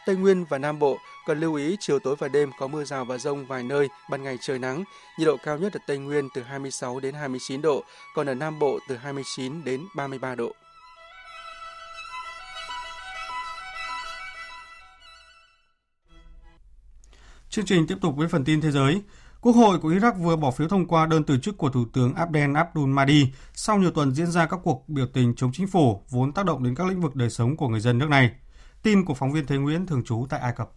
Tây 0.09 0.15
Nguyên 0.15 0.45
và 0.45 0.57
Nam 0.57 0.79
Bộ 0.79 0.97
cần 1.25 1.39
lưu 1.39 1.53
ý 1.53 1.77
chiều 1.79 1.99
tối 1.99 2.15
và 2.19 2.27
đêm 2.27 2.49
có 2.59 2.67
mưa 2.67 2.83
rào 2.83 3.05
và 3.05 3.17
rông 3.17 3.45
vài 3.45 3.63
nơi, 3.63 3.87
ban 4.09 4.23
ngày 4.23 4.37
trời 4.41 4.59
nắng. 4.59 4.83
Nhiệt 5.19 5.25
độ 5.27 5.37
cao 5.43 5.57
nhất 5.57 5.73
ở 5.73 5.79
Tây 5.87 5.97
Nguyên 5.97 6.27
từ 6.33 6.41
26 6.41 6.99
đến 6.99 7.15
29 7.15 7.61
độ, 7.61 7.83
còn 8.15 8.29
ở 8.29 8.33
Nam 8.33 8.59
Bộ 8.59 8.79
từ 8.87 8.97
29 8.97 9.63
đến 9.63 9.81
33 9.95 10.35
độ. 10.35 10.51
Chương 17.49 17.65
trình 17.65 17.87
tiếp 17.87 17.97
tục 18.01 18.15
với 18.17 18.27
phần 18.27 18.45
tin 18.45 18.61
thế 18.61 18.71
giới. 18.71 19.01
Quốc 19.41 19.53
hội 19.53 19.79
của 19.79 19.89
Iraq 19.89 20.13
vừa 20.13 20.35
bỏ 20.35 20.51
phiếu 20.51 20.67
thông 20.67 20.87
qua 20.87 21.05
đơn 21.05 21.23
từ 21.23 21.37
chức 21.37 21.57
của 21.57 21.69
Thủ 21.69 21.85
tướng 21.93 22.13
Abdel 22.13 22.55
Abdul 22.55 22.89
Mahdi 22.89 23.27
sau 23.53 23.77
nhiều 23.77 23.91
tuần 23.91 24.15
diễn 24.15 24.27
ra 24.27 24.45
các 24.45 24.59
cuộc 24.63 24.89
biểu 24.89 25.05
tình 25.13 25.35
chống 25.35 25.51
chính 25.53 25.67
phủ 25.67 26.03
vốn 26.09 26.33
tác 26.33 26.45
động 26.45 26.63
đến 26.63 26.75
các 26.75 26.87
lĩnh 26.87 27.01
vực 27.01 27.15
đời 27.15 27.29
sống 27.29 27.57
của 27.57 27.67
người 27.67 27.79
dân 27.79 27.97
nước 27.97 28.09
này. 28.09 28.31
Tin 28.83 29.05
của 29.05 29.13
phóng 29.13 29.31
viên 29.31 29.47
Thế 29.47 29.57
Nguyễn 29.57 29.85
thường 29.85 30.03
trú 30.03 30.25
tại 30.29 30.39
Ai 30.39 30.53
Cập. 30.57 30.71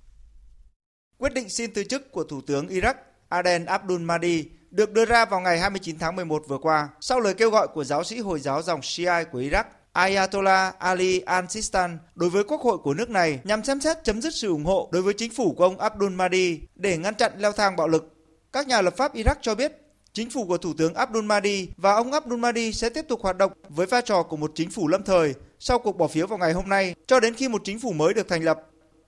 Quyết 1.18 1.34
định 1.34 1.48
xin 1.48 1.70
từ 1.74 1.84
chức 1.84 2.12
của 2.12 2.24
Thủ 2.24 2.40
tướng 2.46 2.66
Iraq 2.66 2.94
Aden 3.28 3.64
Abdul 3.64 4.00
Mahdi 4.00 4.44
được 4.70 4.92
đưa 4.92 5.04
ra 5.04 5.24
vào 5.24 5.40
ngày 5.40 5.58
29 5.58 5.98
tháng 5.98 6.16
11 6.16 6.42
vừa 6.48 6.58
qua 6.58 6.88
sau 7.00 7.20
lời 7.20 7.34
kêu 7.34 7.50
gọi 7.50 7.68
của 7.68 7.84
giáo 7.84 8.04
sĩ 8.04 8.18
Hồi 8.18 8.40
giáo 8.40 8.62
dòng 8.62 8.82
Shia 8.82 9.24
của 9.32 9.40
Iraq 9.40 9.64
Ayatollah 9.92 10.78
Ali 10.78 11.20
al-Sistan 11.20 11.98
đối 12.14 12.30
với 12.30 12.44
quốc 12.44 12.60
hội 12.60 12.78
của 12.78 12.94
nước 12.94 13.10
này 13.10 13.40
nhằm 13.44 13.64
xem 13.64 13.80
xét 13.80 14.04
chấm 14.04 14.22
dứt 14.22 14.34
sự 14.34 14.48
ủng 14.48 14.64
hộ 14.64 14.88
đối 14.92 15.02
với 15.02 15.14
chính 15.14 15.32
phủ 15.32 15.54
của 15.54 15.64
ông 15.64 15.78
Abdul 15.78 16.12
Mahdi 16.12 16.60
để 16.74 16.98
ngăn 16.98 17.14
chặn 17.14 17.32
leo 17.38 17.52
thang 17.52 17.76
bạo 17.76 17.88
lực. 17.88 18.14
Các 18.52 18.66
nhà 18.66 18.82
lập 18.82 18.94
pháp 18.96 19.14
Iraq 19.14 19.34
cho 19.40 19.54
biết, 19.54 19.72
chính 20.12 20.30
phủ 20.30 20.46
của 20.46 20.58
Thủ 20.58 20.74
tướng 20.78 20.94
Abdul 20.94 21.24
Mahdi 21.24 21.68
và 21.76 21.94
ông 21.94 22.12
Abdul 22.12 22.38
Mahdi 22.38 22.72
sẽ 22.72 22.88
tiếp 22.88 23.04
tục 23.08 23.20
hoạt 23.22 23.36
động 23.36 23.52
với 23.68 23.86
vai 23.86 24.02
trò 24.02 24.22
của 24.22 24.36
một 24.36 24.52
chính 24.54 24.70
phủ 24.70 24.88
lâm 24.88 25.02
thời 25.02 25.34
sau 25.64 25.78
cuộc 25.78 25.98
bỏ 25.98 26.08
phiếu 26.08 26.26
vào 26.26 26.38
ngày 26.38 26.52
hôm 26.52 26.68
nay 26.68 26.94
cho 27.06 27.20
đến 27.20 27.34
khi 27.34 27.48
một 27.48 27.62
chính 27.64 27.78
phủ 27.78 27.92
mới 27.92 28.14
được 28.14 28.28
thành 28.28 28.44
lập. 28.44 28.60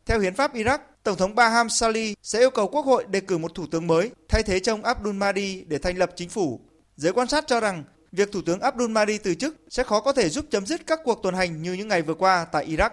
Theo 0.06 0.20
hiến 0.20 0.34
pháp 0.34 0.54
Iraq, 0.54 0.78
Tổng 1.02 1.16
thống 1.16 1.34
Baham 1.34 1.68
Salih 1.68 2.16
sẽ 2.22 2.38
yêu 2.38 2.50
cầu 2.50 2.68
quốc 2.68 2.86
hội 2.86 3.04
đề 3.08 3.20
cử 3.20 3.38
một 3.38 3.54
thủ 3.54 3.66
tướng 3.70 3.86
mới 3.86 4.10
thay 4.28 4.42
thế 4.42 4.60
cho 4.60 4.72
ông 4.72 4.84
Abdul 4.84 5.14
Mahdi 5.14 5.64
để 5.68 5.78
thành 5.78 5.98
lập 5.98 6.10
chính 6.16 6.28
phủ. 6.28 6.60
Giới 6.96 7.12
quan 7.12 7.28
sát 7.28 7.44
cho 7.46 7.60
rằng 7.60 7.84
việc 8.12 8.32
Thủ 8.32 8.40
tướng 8.46 8.60
Abdul 8.60 8.90
Mahdi 8.90 9.18
từ 9.18 9.34
chức 9.34 9.56
sẽ 9.68 9.82
khó 9.82 10.00
có 10.00 10.12
thể 10.12 10.28
giúp 10.28 10.44
chấm 10.50 10.66
dứt 10.66 10.86
các 10.86 11.00
cuộc 11.04 11.22
tuần 11.22 11.34
hành 11.34 11.62
như 11.62 11.72
những 11.72 11.88
ngày 11.88 12.02
vừa 12.02 12.14
qua 12.14 12.46
tại 12.52 12.66
Iraq. 12.66 12.90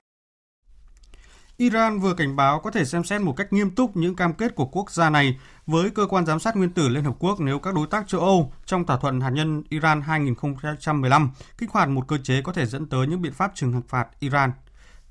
Iran 1.61 1.99
vừa 1.99 2.13
cảnh 2.13 2.35
báo 2.35 2.59
có 2.59 2.71
thể 2.71 2.85
xem 2.85 3.03
xét 3.03 3.21
một 3.21 3.33
cách 3.37 3.53
nghiêm 3.53 3.69
túc 3.69 3.97
những 3.97 4.15
cam 4.15 4.33
kết 4.33 4.55
của 4.55 4.65
quốc 4.65 4.91
gia 4.91 5.09
này 5.09 5.39
với 5.67 5.89
cơ 5.89 6.05
quan 6.05 6.25
giám 6.25 6.39
sát 6.39 6.55
nguyên 6.55 6.69
tử 6.69 6.89
Liên 6.89 7.03
Hợp 7.03 7.15
Quốc 7.19 7.39
nếu 7.39 7.59
các 7.59 7.75
đối 7.75 7.87
tác 7.87 8.07
châu 8.07 8.21
Âu 8.21 8.53
trong 8.65 8.85
thỏa 8.85 8.97
thuận 8.97 9.21
hạt 9.21 9.29
nhân 9.29 9.63
Iran 9.69 10.01
2015 10.01 11.31
kích 11.57 11.71
hoạt 11.71 11.89
một 11.89 12.07
cơ 12.07 12.17
chế 12.23 12.41
có 12.41 12.53
thể 12.53 12.65
dẫn 12.65 12.85
tới 12.85 13.07
những 13.07 13.21
biện 13.21 13.33
pháp 13.33 13.51
trừng 13.55 13.81
phạt 13.87 14.07
Iran. 14.19 14.51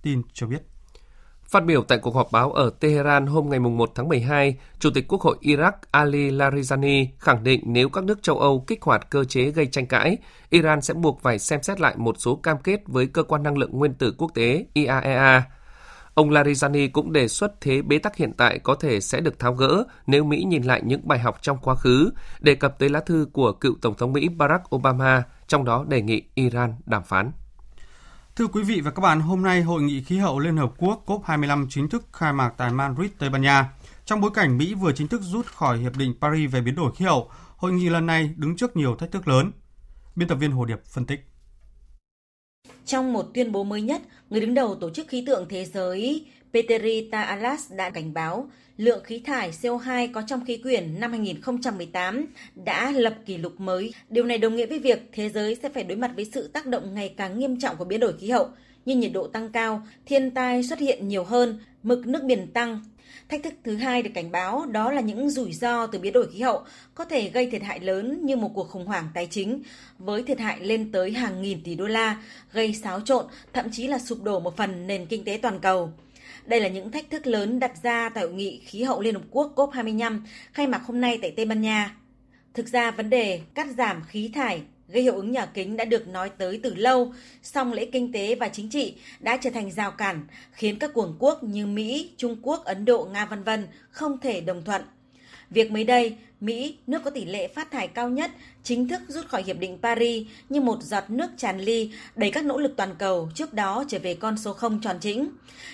Tin 0.02 0.22
cho 0.32 0.46
biết. 0.46 0.62
Phát 1.44 1.64
biểu 1.64 1.82
tại 1.82 1.98
cuộc 1.98 2.14
họp 2.14 2.32
báo 2.32 2.52
ở 2.52 2.70
Tehran 2.80 3.26
hôm 3.26 3.50
ngày 3.50 3.60
1 3.60 3.92
tháng 3.94 4.08
12, 4.08 4.58
Chủ 4.78 4.90
tịch 4.94 5.08
Quốc 5.08 5.20
hội 5.20 5.36
Iraq 5.40 5.72
Ali 5.90 6.30
Larijani 6.30 7.06
khẳng 7.18 7.44
định 7.44 7.60
nếu 7.66 7.88
các 7.88 8.04
nước 8.04 8.22
châu 8.22 8.38
Âu 8.38 8.64
kích 8.66 8.82
hoạt 8.82 9.10
cơ 9.10 9.24
chế 9.24 9.50
gây 9.50 9.66
tranh 9.66 9.86
cãi, 9.86 10.18
Iran 10.50 10.80
sẽ 10.80 10.94
buộc 10.94 11.22
phải 11.22 11.38
xem 11.38 11.62
xét 11.62 11.80
lại 11.80 11.94
một 11.96 12.16
số 12.18 12.36
cam 12.36 12.58
kết 12.58 12.80
với 12.86 13.06
Cơ 13.06 13.22
quan 13.22 13.42
Năng 13.42 13.58
lượng 13.58 13.70
Nguyên 13.72 13.94
tử 13.94 14.14
Quốc 14.18 14.30
tế 14.34 14.66
IAEA 14.74 15.42
Ông 16.14 16.30
Larijani 16.30 16.88
cũng 16.92 17.12
đề 17.12 17.28
xuất 17.28 17.60
thế 17.60 17.82
bế 17.82 17.98
tắc 17.98 18.16
hiện 18.16 18.32
tại 18.36 18.58
có 18.58 18.74
thể 18.74 19.00
sẽ 19.00 19.20
được 19.20 19.38
tháo 19.38 19.54
gỡ 19.54 19.84
nếu 20.06 20.24
Mỹ 20.24 20.44
nhìn 20.46 20.62
lại 20.62 20.82
những 20.84 21.08
bài 21.08 21.18
học 21.18 21.38
trong 21.42 21.58
quá 21.58 21.74
khứ, 21.74 22.10
đề 22.40 22.54
cập 22.54 22.78
tới 22.78 22.88
lá 22.88 23.00
thư 23.00 23.26
của 23.32 23.52
cựu 23.52 23.74
Tổng 23.82 23.94
thống 23.94 24.12
Mỹ 24.12 24.28
Barack 24.28 24.74
Obama, 24.74 25.22
trong 25.46 25.64
đó 25.64 25.84
đề 25.88 26.02
nghị 26.02 26.22
Iran 26.34 26.74
đàm 26.86 27.02
phán. 27.04 27.32
Thưa 28.36 28.46
quý 28.46 28.62
vị 28.62 28.80
và 28.80 28.90
các 28.90 29.00
bạn, 29.00 29.20
hôm 29.20 29.42
nay 29.42 29.62
Hội 29.62 29.82
nghị 29.82 30.02
khí 30.02 30.18
hậu 30.18 30.38
Liên 30.38 30.56
Hợp 30.56 30.72
Quốc 30.76 31.02
COP25 31.06 31.66
chính 31.70 31.88
thức 31.88 32.06
khai 32.12 32.32
mạc 32.32 32.52
tại 32.56 32.70
Madrid, 32.72 33.10
Tây 33.18 33.30
Ban 33.30 33.42
Nha. 33.42 33.70
Trong 34.04 34.20
bối 34.20 34.30
cảnh 34.34 34.58
Mỹ 34.58 34.74
vừa 34.74 34.92
chính 34.92 35.08
thức 35.08 35.20
rút 35.22 35.46
khỏi 35.46 35.78
Hiệp 35.78 35.96
định 35.96 36.14
Paris 36.20 36.52
về 36.52 36.60
biến 36.60 36.74
đổi 36.74 36.92
khí 36.94 37.04
hậu, 37.04 37.30
hội 37.56 37.72
nghị 37.72 37.88
lần 37.88 38.06
này 38.06 38.34
đứng 38.36 38.56
trước 38.56 38.76
nhiều 38.76 38.96
thách 38.96 39.12
thức 39.12 39.28
lớn. 39.28 39.52
Biên 40.16 40.28
tập 40.28 40.34
viên 40.34 40.50
Hồ 40.50 40.64
Điệp 40.64 40.80
phân 40.84 41.04
tích. 41.04 41.29
Trong 42.86 43.12
một 43.12 43.30
tuyên 43.34 43.52
bố 43.52 43.64
mới 43.64 43.82
nhất, 43.82 44.02
người 44.30 44.40
đứng 44.40 44.54
đầu 44.54 44.74
Tổ 44.74 44.90
chức 44.90 45.08
Khí 45.08 45.24
tượng 45.26 45.46
Thế 45.48 45.64
giới 45.64 46.24
Petteri 46.52 47.08
Taalas 47.10 47.72
đã 47.72 47.90
cảnh 47.90 48.14
báo 48.14 48.48
lượng 48.76 49.04
khí 49.04 49.22
thải 49.26 49.50
CO2 49.50 50.08
có 50.12 50.22
trong 50.26 50.44
khí 50.44 50.56
quyển 50.56 51.00
năm 51.00 51.10
2018 51.10 52.26
đã 52.64 52.90
lập 52.90 53.14
kỷ 53.26 53.36
lục 53.36 53.60
mới. 53.60 53.94
Điều 54.08 54.24
này 54.24 54.38
đồng 54.38 54.56
nghĩa 54.56 54.66
với 54.66 54.78
việc 54.78 55.02
thế 55.12 55.28
giới 55.28 55.54
sẽ 55.62 55.68
phải 55.68 55.84
đối 55.84 55.98
mặt 55.98 56.12
với 56.16 56.24
sự 56.24 56.48
tác 56.48 56.66
động 56.66 56.94
ngày 56.94 57.14
càng 57.16 57.38
nghiêm 57.38 57.60
trọng 57.60 57.76
của 57.76 57.84
biến 57.84 58.00
đổi 58.00 58.12
khí 58.12 58.30
hậu 58.30 58.48
như 58.84 58.96
nhiệt 58.96 59.12
độ 59.12 59.26
tăng 59.26 59.48
cao, 59.48 59.82
thiên 60.06 60.30
tai 60.30 60.62
xuất 60.62 60.78
hiện 60.78 61.08
nhiều 61.08 61.24
hơn, 61.24 61.58
mực 61.82 62.06
nước 62.06 62.22
biển 62.24 62.46
tăng, 62.46 62.80
Thách 63.28 63.42
thức 63.42 63.54
thứ 63.64 63.76
hai 63.76 64.02
được 64.02 64.10
cảnh 64.14 64.30
báo 64.30 64.66
đó 64.66 64.92
là 64.92 65.00
những 65.00 65.30
rủi 65.30 65.52
ro 65.52 65.86
từ 65.86 65.98
biến 65.98 66.12
đổi 66.12 66.26
khí 66.32 66.40
hậu 66.40 66.62
có 66.94 67.04
thể 67.04 67.30
gây 67.30 67.50
thiệt 67.50 67.62
hại 67.62 67.80
lớn 67.80 68.26
như 68.26 68.36
một 68.36 68.50
cuộc 68.54 68.68
khủng 68.68 68.86
hoảng 68.86 69.08
tài 69.14 69.26
chính 69.26 69.62
với 69.98 70.22
thiệt 70.22 70.40
hại 70.40 70.60
lên 70.60 70.92
tới 70.92 71.12
hàng 71.12 71.42
nghìn 71.42 71.62
tỷ 71.62 71.74
đô 71.74 71.86
la, 71.86 72.22
gây 72.52 72.74
xáo 72.74 73.00
trộn, 73.00 73.26
thậm 73.52 73.66
chí 73.72 73.86
là 73.86 73.98
sụp 73.98 74.22
đổ 74.22 74.40
một 74.40 74.56
phần 74.56 74.86
nền 74.86 75.06
kinh 75.06 75.24
tế 75.24 75.38
toàn 75.42 75.58
cầu. 75.60 75.92
Đây 76.46 76.60
là 76.60 76.68
những 76.68 76.90
thách 76.90 77.10
thức 77.10 77.26
lớn 77.26 77.60
đặt 77.60 77.72
ra 77.82 78.08
tại 78.08 78.24
hội 78.24 78.32
nghị 78.32 78.60
khí 78.64 78.82
hậu 78.82 79.00
Liên 79.00 79.14
Hợp 79.14 79.22
Quốc 79.30 79.52
COP25 79.56 80.20
khai 80.52 80.66
mạc 80.66 80.82
hôm 80.86 81.00
nay 81.00 81.18
tại 81.22 81.30
Tây 81.36 81.44
Ban 81.44 81.60
Nha. 81.60 81.96
Thực 82.54 82.68
ra 82.68 82.90
vấn 82.90 83.10
đề 83.10 83.40
cắt 83.54 83.66
giảm 83.76 84.02
khí 84.08 84.30
thải 84.34 84.62
gây 84.92 85.02
hiệu 85.02 85.14
ứng 85.14 85.32
nhà 85.32 85.46
kính 85.46 85.76
đã 85.76 85.84
được 85.84 86.08
nói 86.08 86.30
tới 86.38 86.60
từ 86.62 86.74
lâu, 86.74 87.12
song 87.42 87.72
lễ 87.72 87.84
kinh 87.92 88.12
tế 88.12 88.34
và 88.34 88.48
chính 88.48 88.68
trị 88.68 88.94
đã 89.20 89.36
trở 89.36 89.50
thành 89.50 89.70
rào 89.70 89.90
cản, 89.90 90.26
khiến 90.52 90.78
các 90.78 90.94
cường 90.94 91.16
quốc 91.18 91.42
như 91.42 91.66
Mỹ, 91.66 92.10
Trung 92.16 92.36
Quốc, 92.42 92.64
Ấn 92.64 92.84
Độ, 92.84 93.08
Nga 93.12 93.26
vân 93.26 93.42
vân 93.42 93.66
không 93.90 94.18
thể 94.18 94.40
đồng 94.40 94.64
thuận. 94.64 94.82
Việc 95.50 95.70
mới 95.70 95.84
đây, 95.84 96.16
Mỹ, 96.40 96.76
nước 96.86 97.02
có 97.04 97.10
tỷ 97.10 97.24
lệ 97.24 97.48
phát 97.48 97.70
thải 97.70 97.88
cao 97.88 98.08
nhất, 98.08 98.30
chính 98.62 98.88
thức 98.88 99.00
rút 99.08 99.26
khỏi 99.26 99.42
Hiệp 99.42 99.58
định 99.58 99.78
Paris 99.82 100.26
như 100.48 100.60
một 100.60 100.82
giọt 100.82 101.04
nước 101.08 101.30
tràn 101.36 101.60
ly, 101.60 101.90
đẩy 102.16 102.30
các 102.30 102.44
nỗ 102.44 102.58
lực 102.58 102.72
toàn 102.76 102.94
cầu 102.98 103.30
trước 103.34 103.54
đó 103.54 103.84
trở 103.88 103.98
về 103.98 104.14
con 104.14 104.38
số 104.38 104.52
không 104.52 104.80
tròn 104.80 104.96
chỉnh. 105.00 105.30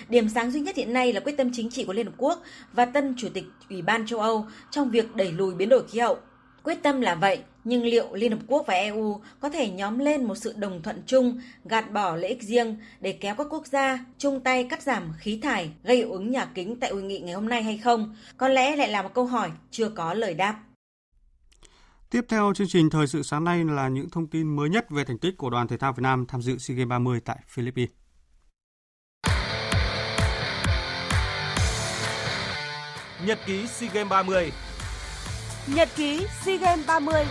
Điểm 0.09 0.29
sáng 0.29 0.51
duy 0.51 0.59
nhất 0.59 0.75
hiện 0.75 0.93
nay 0.93 1.13
là 1.13 1.19
quyết 1.19 1.37
tâm 1.37 1.49
chính 1.53 1.69
trị 1.69 1.83
của 1.83 1.93
Liên 1.93 2.05
Hợp 2.05 2.15
Quốc 2.17 2.43
và 2.73 2.85
tân 2.85 3.15
Chủ 3.17 3.29
tịch 3.33 3.45
Ủy 3.69 3.81
ban 3.81 4.07
châu 4.07 4.19
Âu 4.19 4.45
trong 4.71 4.89
việc 4.89 5.15
đẩy 5.15 5.31
lùi 5.31 5.55
biến 5.55 5.69
đổi 5.69 5.87
khí 5.87 5.99
hậu. 5.99 6.17
Quyết 6.67 6.83
tâm 6.83 7.01
là 7.01 7.15
vậy, 7.15 7.43
nhưng 7.63 7.83
liệu 7.83 8.13
Liên 8.13 8.31
Hợp 8.31 8.39
Quốc 8.47 8.63
và 8.67 8.73
EU 8.73 9.21
có 9.39 9.49
thể 9.49 9.69
nhóm 9.69 9.99
lên 9.99 10.23
một 10.23 10.35
sự 10.35 10.53
đồng 10.57 10.81
thuận 10.81 11.01
chung, 11.05 11.41
gạt 11.65 11.91
bỏ 11.91 12.15
lợi 12.15 12.29
ích 12.29 12.43
riêng 12.43 12.77
để 12.99 13.11
kéo 13.11 13.35
các 13.35 13.47
quốc 13.49 13.67
gia 13.67 14.05
chung 14.17 14.39
tay 14.39 14.67
cắt 14.69 14.81
giảm 14.81 15.13
khí 15.17 15.39
thải 15.43 15.71
gây 15.83 15.97
hiệu 15.97 16.11
ứng 16.11 16.31
nhà 16.31 16.45
kính 16.45 16.79
tại 16.79 16.91
hội 16.91 17.01
nghị 17.01 17.19
ngày 17.19 17.33
hôm 17.33 17.49
nay 17.49 17.63
hay 17.63 17.77
không? 17.77 18.15
Có 18.37 18.47
lẽ 18.47 18.75
lại 18.75 18.89
là 18.89 19.01
một 19.01 19.09
câu 19.13 19.25
hỏi 19.25 19.51
chưa 19.71 19.89
có 19.89 20.13
lời 20.13 20.33
đáp. 20.33 20.59
Tiếp 22.09 22.25
theo 22.29 22.53
chương 22.55 22.67
trình 22.67 22.89
thời 22.89 23.07
sự 23.07 23.23
sáng 23.23 23.43
nay 23.43 23.63
là 23.65 23.87
những 23.87 24.09
thông 24.09 24.27
tin 24.27 24.55
mới 24.55 24.69
nhất 24.69 24.89
về 24.89 25.03
thành 25.03 25.17
tích 25.17 25.37
của 25.37 25.49
đoàn 25.49 25.67
thể 25.67 25.77
thao 25.77 25.93
Việt 25.93 26.01
Nam 26.03 26.25
tham 26.25 26.41
dự 26.41 26.57
SEA 26.57 26.77
Games 26.77 26.89
30 26.89 27.19
tại 27.25 27.37
Philippines. 27.47 27.91
Nhật 33.25 33.39
ký 33.45 33.67
SEA 33.67 33.89
Games 33.93 34.09
30 34.09 34.51
Nhật 35.75 35.89
ký 35.95 36.25
SEA 36.45 36.57
Games 36.57 36.87
30 36.87 37.25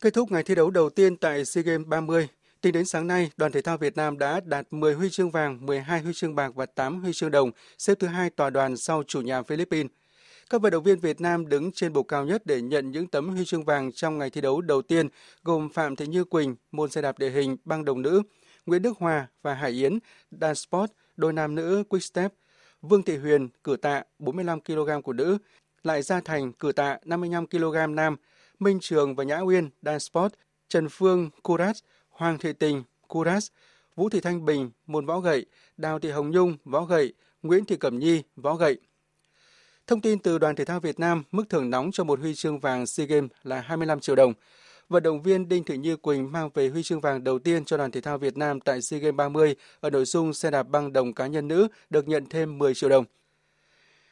Kết 0.00 0.14
thúc 0.14 0.32
ngày 0.32 0.42
thi 0.42 0.54
đấu 0.54 0.70
đầu 0.70 0.90
tiên 0.90 1.16
tại 1.16 1.44
SEA 1.44 1.62
Games 1.62 1.86
30, 1.86 2.28
tính 2.60 2.72
đến 2.72 2.84
sáng 2.84 3.06
nay, 3.06 3.30
đoàn 3.36 3.52
thể 3.52 3.62
thao 3.62 3.76
Việt 3.76 3.96
Nam 3.96 4.18
đã 4.18 4.40
đạt 4.44 4.66
10 4.70 4.94
huy 4.94 5.10
chương 5.10 5.30
vàng, 5.30 5.66
12 5.66 6.00
huy 6.00 6.12
chương 6.12 6.34
bạc 6.34 6.54
và 6.54 6.66
8 6.66 7.02
huy 7.02 7.12
chương 7.12 7.30
đồng, 7.30 7.50
xếp 7.78 7.94
thứ 7.98 8.06
hai 8.06 8.30
tòa 8.30 8.50
đoàn 8.50 8.76
sau 8.76 9.02
chủ 9.06 9.20
nhà 9.20 9.42
Philippines. 9.42 9.90
Các 10.50 10.60
vận 10.60 10.72
động 10.72 10.82
viên 10.82 10.98
Việt 10.98 11.20
Nam 11.20 11.48
đứng 11.48 11.72
trên 11.72 11.92
bục 11.92 12.08
cao 12.08 12.24
nhất 12.24 12.46
để 12.46 12.62
nhận 12.62 12.90
những 12.90 13.06
tấm 13.06 13.28
huy 13.28 13.44
chương 13.44 13.64
vàng 13.64 13.92
trong 13.92 14.18
ngày 14.18 14.30
thi 14.30 14.40
đấu 14.40 14.60
đầu 14.60 14.82
tiên 14.82 15.08
gồm 15.42 15.68
Phạm 15.68 15.96
Thị 15.96 16.06
Như 16.06 16.24
Quỳnh, 16.24 16.56
môn 16.72 16.90
xe 16.90 17.02
đạp 17.02 17.18
địa 17.18 17.30
hình, 17.30 17.56
băng 17.64 17.84
đồng 17.84 18.02
nữ, 18.02 18.22
Nguyễn 18.66 18.82
Đức 18.82 18.98
Hòa 18.98 19.26
và 19.42 19.54
Hải 19.54 19.70
Yến 19.70 19.98
Dance 20.30 20.54
Sport 20.54 20.90
đôi 21.16 21.32
nam 21.32 21.54
nữ 21.54 21.84
Quick 21.88 22.04
Step, 22.04 22.32
Vương 22.88 23.02
Thị 23.02 23.16
Huyền 23.16 23.48
cử 23.64 23.76
tạ 23.76 24.02
45 24.18 24.60
kg 24.60 25.02
của 25.04 25.12
nữ, 25.12 25.38
Lại 25.82 26.02
Gia 26.02 26.20
Thành 26.20 26.52
cử 26.52 26.72
tạ 26.72 26.98
55 27.04 27.46
kg 27.46 27.94
nam, 27.94 28.16
Minh 28.58 28.78
Trường 28.80 29.14
và 29.14 29.24
Nhã 29.24 29.38
Uyên 29.38 29.70
Dan 29.82 30.00
Sport, 30.00 30.32
Trần 30.68 30.88
Phương 30.88 31.30
Kuras, 31.42 31.78
Hoàng 32.10 32.38
Thị 32.38 32.52
Tình 32.52 32.82
Kuras, 33.08 33.50
Vũ 33.96 34.08
Thị 34.08 34.20
Thanh 34.20 34.44
Bình 34.44 34.70
môn 34.86 35.06
võ 35.06 35.20
gậy, 35.20 35.46
Đào 35.76 35.98
Thị 35.98 36.10
Hồng 36.10 36.30
Nhung 36.30 36.56
võ 36.64 36.84
gậy, 36.84 37.12
Nguyễn 37.42 37.64
Thị 37.64 37.76
Cẩm 37.76 37.98
Nhi 37.98 38.22
võ 38.36 38.54
gậy. 38.54 38.78
Thông 39.86 40.00
tin 40.00 40.18
từ 40.18 40.38
Đoàn 40.38 40.56
Thể 40.56 40.64
thao 40.64 40.80
Việt 40.80 41.00
Nam, 41.00 41.22
mức 41.32 41.44
thưởng 41.48 41.70
nóng 41.70 41.92
cho 41.92 42.04
một 42.04 42.20
huy 42.20 42.34
chương 42.34 42.58
vàng 42.58 42.86
SEA 42.86 43.06
Games 43.06 43.30
là 43.42 43.60
25 43.60 44.00
triệu 44.00 44.16
đồng. 44.16 44.32
Vận 44.88 45.02
động 45.02 45.22
viên 45.22 45.48
Đinh 45.48 45.64
Thị 45.64 45.76
Như 45.76 45.96
Quỳnh 45.96 46.32
mang 46.32 46.50
về 46.54 46.68
huy 46.68 46.82
chương 46.82 47.00
vàng 47.00 47.24
đầu 47.24 47.38
tiên 47.38 47.64
cho 47.64 47.76
Đoàn 47.76 47.90
Thể 47.90 48.00
thao 48.00 48.18
Việt 48.18 48.36
Nam 48.36 48.60
tại 48.60 48.82
SEA 48.82 49.00
Games 49.00 49.16
30 49.16 49.56
ở 49.80 49.90
nội 49.90 50.04
dung 50.04 50.34
xe 50.34 50.50
đạp 50.50 50.62
băng 50.62 50.92
đồng 50.92 51.12
cá 51.12 51.26
nhân 51.26 51.48
nữ 51.48 51.68
được 51.90 52.08
nhận 52.08 52.26
thêm 52.26 52.58
10 52.58 52.74
triệu 52.74 52.90
đồng. 52.90 53.04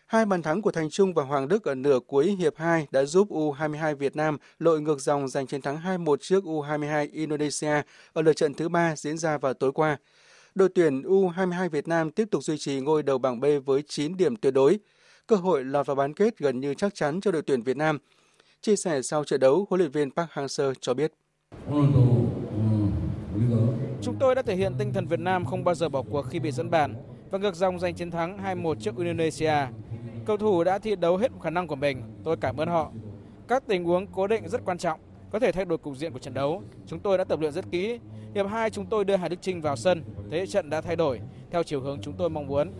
Hai 0.07 0.27
bàn 0.27 0.43
thắng 0.43 0.63
của 0.63 0.71
Thành 0.71 0.91
Trung 0.91 1.15
và 1.15 1.25
Hoàng 1.25 1.49
Đức 1.49 1.65
ở 1.65 1.75
nửa 1.75 1.99
cuối 2.07 2.37
hiệp 2.39 2.57
2 2.57 2.87
đã 2.91 3.05
giúp 3.05 3.29
U22 3.31 3.97
Việt 3.97 4.17
Nam 4.17 4.39
lội 4.59 4.81
ngược 4.81 5.01
dòng 5.01 5.29
giành 5.29 5.47
chiến 5.47 5.63
thắng 5.63 5.77
2-1 5.77 6.17
trước 6.17 6.45
U22 6.45 7.09
Indonesia 7.13 7.83
ở 8.13 8.23
lượt 8.23 8.33
trận 8.33 8.55
thứ 8.55 8.69
ba 8.69 8.97
diễn 8.97 9.19
ra 9.19 9.39
vào 9.39 9.55
tối 9.55 9.73
qua. 9.73 9.97
Đội 10.55 10.69
tuyển 10.75 11.03
U22 11.03 11.69
Việt 11.69 11.89
Nam 11.89 12.11
tiếp 12.11 12.29
tục 12.31 12.43
duy 12.43 12.59
trì 12.59 12.81
ngôi 12.81 13.03
đầu 13.03 13.19
bảng 13.19 13.41
B 13.41 13.45
với 13.65 13.83
9 13.89 14.17
điểm 14.17 14.37
tuyệt 14.37 14.55
đối. 14.55 14.79
Cơ 15.27 15.37
hội 15.37 15.65
lọt 15.65 15.87
vào 15.87 15.97
bán 15.97 16.15
kết 16.15 16.39
gần 16.39 16.61
như 16.61 16.75
chắc 16.75 16.95
chắn 16.95 17.21
cho 17.21 17.33
đội 17.33 17.43
tuyển 17.43 17.63
Việt 17.63 17.77
Nam. 17.77 17.99
Chia 18.63 18.77
sẻ 18.77 19.03
sau 19.03 19.25
trận 19.25 19.41
đấu, 19.41 19.67
huấn 19.71 19.79
luyện 19.79 19.91
viên 19.91 20.11
Park 20.11 20.31
Hang-seo 20.31 20.73
cho 20.81 20.95
biết. 20.95 21.13
Chúng 24.03 24.17
tôi 24.21 24.35
đã 24.35 24.43
thể 24.43 24.57
hiện 24.57 24.75
tinh 24.79 24.93
thần 24.93 25.07
Việt 25.07 25.21
Nam 25.21 25.45
không 25.45 25.65
bao 25.65 25.75
giờ 25.75 25.89
bỏ 25.89 26.03
cuộc 26.11 26.23
khi 26.23 26.39
bị 26.39 26.51
dẫn 26.51 26.71
bàn 26.71 26.95
và 27.31 27.39
ngược 27.39 27.55
dòng 27.55 27.79
giành 27.79 27.95
chiến 27.95 28.11
thắng 28.11 28.39
2-1 28.39 28.75
trước 28.75 28.97
Indonesia. 28.97 29.55
Cầu 30.27 30.37
thủ 30.37 30.65
đã 30.65 30.79
thi 30.79 30.97
đấu 30.97 31.17
hết 31.17 31.33
khả 31.43 31.51
năng 31.51 31.67
của 31.67 31.77
mình, 31.77 32.03
tôi 32.25 32.37
cảm 32.37 32.57
ơn 32.57 32.69
họ. 32.69 32.93
Các 33.49 33.63
tình 33.67 33.85
huống 33.85 34.07
cố 34.07 34.27
định 34.27 34.49
rất 34.49 34.65
quan 34.65 34.79
trọng, 34.79 35.01
có 35.31 35.39
thể 35.39 35.53
thay 35.53 35.65
đổi 35.65 35.79
cục 35.79 35.97
diện 35.97 36.13
của 36.13 36.19
trận 36.19 36.35
đấu. 36.35 36.63
Chúng 36.87 37.01
tôi 37.01 37.19
đã 37.19 37.25
tập 37.25 37.41
luyện 37.41 37.53
rất 37.53 37.65
kỹ. 37.71 37.99
Hiệp 38.35 38.47
2 38.47 38.71
chúng 38.71 38.87
tôi 38.87 39.05
đưa 39.05 39.17
Hà 39.17 39.29
Đức 39.29 39.39
Trinh 39.41 39.61
vào 39.61 39.77
sân, 39.77 40.05
thế 40.31 40.47
trận 40.47 40.71
đã 40.71 40.81
thay 40.81 40.97
đổi 40.97 41.21
theo 41.51 41.63
chiều 41.63 41.81
hướng 41.81 41.99
chúng 42.03 42.15
tôi 42.15 42.31
mong 42.31 42.47
muốn. 42.47 42.73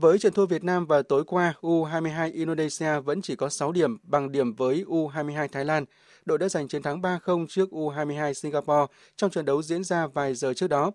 Với 0.00 0.18
trận 0.18 0.32
thua 0.32 0.46
Việt 0.46 0.64
Nam 0.64 0.86
vào 0.86 1.02
tối 1.02 1.24
qua, 1.24 1.54
U22 1.60 2.32
Indonesia 2.32 3.00
vẫn 3.00 3.22
chỉ 3.22 3.36
có 3.36 3.48
6 3.48 3.72
điểm 3.72 3.98
bằng 4.02 4.32
điểm 4.32 4.54
với 4.54 4.84
U22 4.88 5.48
Thái 5.48 5.64
Lan. 5.64 5.84
Đội 6.24 6.38
đã 6.38 6.48
giành 6.48 6.68
chiến 6.68 6.82
thắng 6.82 7.00
3-0 7.00 7.46
trước 7.48 7.68
U22 7.70 8.32
Singapore 8.32 8.94
trong 9.16 9.30
trận 9.30 9.44
đấu 9.44 9.62
diễn 9.62 9.84
ra 9.84 10.06
vài 10.06 10.34
giờ 10.34 10.54
trước 10.54 10.66
đó. 10.66 10.90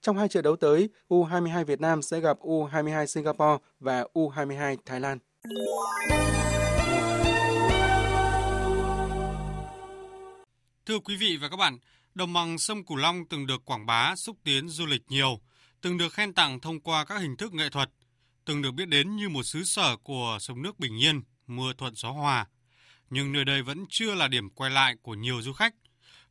Trong 0.00 0.18
hai 0.18 0.28
trận 0.28 0.44
đấu 0.44 0.56
tới, 0.56 0.88
U22 1.08 1.64
Việt 1.64 1.80
Nam 1.80 2.02
sẽ 2.02 2.20
gặp 2.20 2.38
U22 2.40 3.06
Singapore 3.06 3.64
và 3.80 4.04
U22 4.14 4.76
Thái 4.86 5.00
Lan. 5.00 5.18
Thưa 10.86 10.98
quý 10.98 11.16
vị 11.16 11.38
và 11.40 11.48
các 11.48 11.56
bạn, 11.56 11.78
đồng 12.14 12.32
bằng 12.32 12.58
sông 12.58 12.84
Cửu 12.84 12.96
Long 12.96 13.24
từng 13.30 13.46
được 13.46 13.64
quảng 13.64 13.86
bá 13.86 14.14
xúc 14.16 14.36
tiến 14.44 14.68
du 14.68 14.86
lịch 14.86 15.02
nhiều, 15.08 15.40
từng 15.80 15.98
được 15.98 16.12
khen 16.12 16.32
tặng 16.32 16.60
thông 16.60 16.80
qua 16.80 17.04
các 17.04 17.18
hình 17.18 17.36
thức 17.36 17.52
nghệ 17.54 17.68
thuật, 17.70 17.90
từng 18.48 18.62
được 18.62 18.70
biết 18.70 18.88
đến 18.88 19.16
như 19.16 19.28
một 19.28 19.42
xứ 19.42 19.64
sở 19.64 19.96
của 19.96 20.38
sông 20.40 20.62
nước 20.62 20.78
bình 20.78 20.98
yên, 20.98 21.22
mưa 21.46 21.72
thuận 21.78 21.94
gió 21.94 22.10
hòa. 22.10 22.46
Nhưng 23.10 23.32
nơi 23.32 23.44
đây 23.44 23.62
vẫn 23.62 23.84
chưa 23.88 24.14
là 24.14 24.28
điểm 24.28 24.50
quay 24.50 24.70
lại 24.70 24.96
của 25.02 25.14
nhiều 25.14 25.42
du 25.42 25.52
khách. 25.52 25.74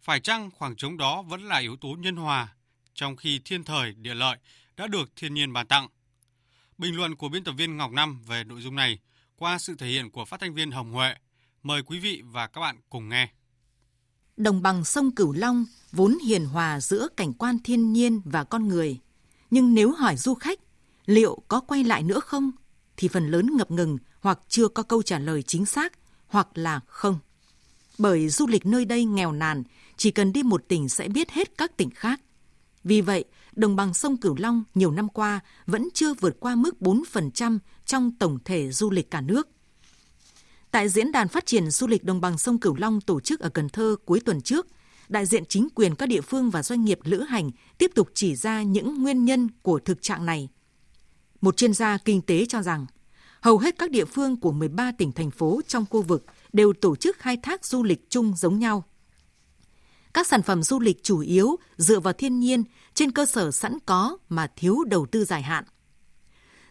Phải 0.02 0.20
chăng 0.20 0.52
khoảng 0.52 0.76
trống 0.76 0.98
đó 0.98 1.22
vẫn 1.22 1.44
là 1.44 1.58
yếu 1.58 1.76
tố 1.76 1.96
nhân 2.00 2.16
hòa, 2.16 2.56
trong 2.94 3.16
khi 3.16 3.42
thiên 3.46 3.64
thời, 3.64 3.94
địa 3.94 4.14
lợi 4.14 4.38
đã 4.78 4.88
được 4.88 5.10
thiên 5.16 5.34
nhiên 5.34 5.54
bàn 5.54 5.68
tặng? 5.68 5.88
Bình 6.78 6.96
luận 6.96 7.16
của 7.16 7.30
biên 7.30 7.44
tập 7.44 7.52
viên 7.58 7.78
Ngọc 7.78 7.92
Năm 7.92 8.22
về 8.28 8.44
nội 8.44 8.62
dung 8.62 8.76
này 8.76 9.00
qua 9.36 9.58
sự 9.58 9.76
thể 9.76 9.88
hiện 9.88 10.12
của 10.12 10.26
phát 10.26 10.40
thanh 10.40 10.54
viên 10.54 10.72
Hồng 10.72 10.92
Huệ. 10.92 11.16
Mời 11.64 11.84
quý 11.84 12.00
vị 12.00 12.22
và 12.26 12.48
các 12.48 12.62
bạn 12.62 12.80
cùng 12.90 13.10
nghe. 13.10 13.30
Đồng 14.38 14.62
bằng 14.62 14.86
sông 14.86 15.12
Cửu 15.12 15.34
Long 15.34 15.66
vốn 15.92 16.18
hiền 16.26 16.46
hòa 16.46 16.80
giữa 16.80 17.08
cảnh 17.18 17.34
quan 17.34 17.60
thiên 17.64 17.94
nhiên 17.94 18.22
và 18.26 18.44
con 18.44 18.68
người. 18.68 19.00
Nhưng 19.52 19.74
nếu 19.74 19.92
hỏi 19.92 20.18
du 20.18 20.34
khách 20.34 20.60
liệu 21.08 21.38
có 21.48 21.60
quay 21.60 21.84
lại 21.84 22.04
nữa 22.04 22.20
không, 22.20 22.52
thì 22.98 23.08
phần 23.08 23.32
lớn 23.32 23.50
ngập 23.58 23.72
ngừng 23.72 23.98
hoặc 24.20 24.40
chưa 24.48 24.68
có 24.68 24.84
câu 24.84 25.04
trả 25.04 25.20
lời 25.20 25.44
chính 25.44 25.66
xác, 25.66 25.94
hoặc 26.28 26.48
là 26.54 26.80
không. 26.88 27.20
Bởi 27.98 28.30
du 28.30 28.48
lịch 28.48 28.66
nơi 28.66 28.86
đây 28.86 29.06
nghèo 29.06 29.32
nàn, 29.32 29.64
chỉ 29.98 30.12
cần 30.12 30.34
đi 30.34 30.44
một 30.44 30.68
tỉnh 30.68 30.90
sẽ 30.90 31.08
biết 31.08 31.30
hết 31.30 31.58
các 31.58 31.78
tỉnh 31.78 31.90
khác. 31.90 32.22
Vì 32.84 33.02
vậy, 33.02 33.26
đồng 33.56 33.76
bằng 33.76 33.94
sông 33.94 34.18
Cửu 34.18 34.36
Long 34.38 34.64
nhiều 34.76 34.92
năm 34.92 35.10
qua 35.10 35.40
vẫn 35.66 35.88
chưa 35.94 36.14
vượt 36.14 36.38
qua 36.40 36.56
mức 36.56 36.76
4% 36.80 37.60
trong 37.86 38.12
tổng 38.20 38.40
thể 38.46 38.72
du 38.72 38.90
lịch 38.90 39.12
cả 39.12 39.22
nước. 39.22 39.48
Tại 40.72 40.90
Diễn 40.90 41.12
đàn 41.12 41.28
Phát 41.28 41.46
triển 41.46 41.72
Du 41.72 41.88
lịch 41.88 42.04
Đồng 42.04 42.22
bằng 42.22 42.38
sông 42.38 42.60
Cửu 42.60 42.76
Long 42.76 43.02
tổ 43.02 43.20
chức 43.20 43.40
ở 43.40 43.50
Cần 43.50 43.70
Thơ 43.70 43.96
cuối 44.06 44.20
tuần 44.20 44.42
trước, 44.42 44.68
đại 45.10 45.26
diện 45.26 45.46
chính 45.46 45.68
quyền 45.76 45.96
các 45.96 46.06
địa 46.06 46.22
phương 46.22 46.50
và 46.50 46.64
doanh 46.64 46.86
nghiệp 46.86 47.00
lữ 47.04 47.22
hành 47.22 47.52
tiếp 47.78 47.92
tục 47.96 48.10
chỉ 48.14 48.36
ra 48.36 48.64
những 48.64 49.04
nguyên 49.04 49.26
nhân 49.26 49.48
của 49.62 49.80
thực 49.80 50.02
trạng 50.02 50.26
này. 50.26 50.50
Một 51.42 51.58
chuyên 51.58 51.74
gia 51.74 51.98
kinh 51.98 52.22
tế 52.22 52.46
cho 52.46 52.62
rằng, 52.62 52.86
hầu 53.42 53.58
hết 53.58 53.78
các 53.78 53.92
địa 53.92 54.06
phương 54.06 54.40
của 54.40 54.52
13 54.52 54.92
tỉnh 54.98 55.12
thành 55.12 55.32
phố 55.32 55.62
trong 55.68 55.86
khu 55.90 56.02
vực 56.02 56.26
đều 56.54 56.74
tổ 56.74 56.96
chức 56.96 57.18
khai 57.20 57.38
thác 57.44 57.66
du 57.66 57.84
lịch 57.84 58.10
chung 58.10 58.34
giống 58.36 58.60
nhau. 58.60 58.84
Các 60.14 60.28
sản 60.28 60.42
phẩm 60.42 60.64
du 60.64 60.80
lịch 60.80 61.04
chủ 61.04 61.20
yếu 61.20 61.56
dựa 61.78 62.00
vào 62.00 62.14
thiên 62.14 62.40
nhiên 62.40 62.64
trên 62.94 63.12
cơ 63.12 63.26
sở 63.26 63.52
sẵn 63.52 63.78
có 63.86 64.18
mà 64.30 64.48
thiếu 64.56 64.84
đầu 64.84 65.06
tư 65.06 65.26
dài 65.26 65.42
hạn. 65.42 65.64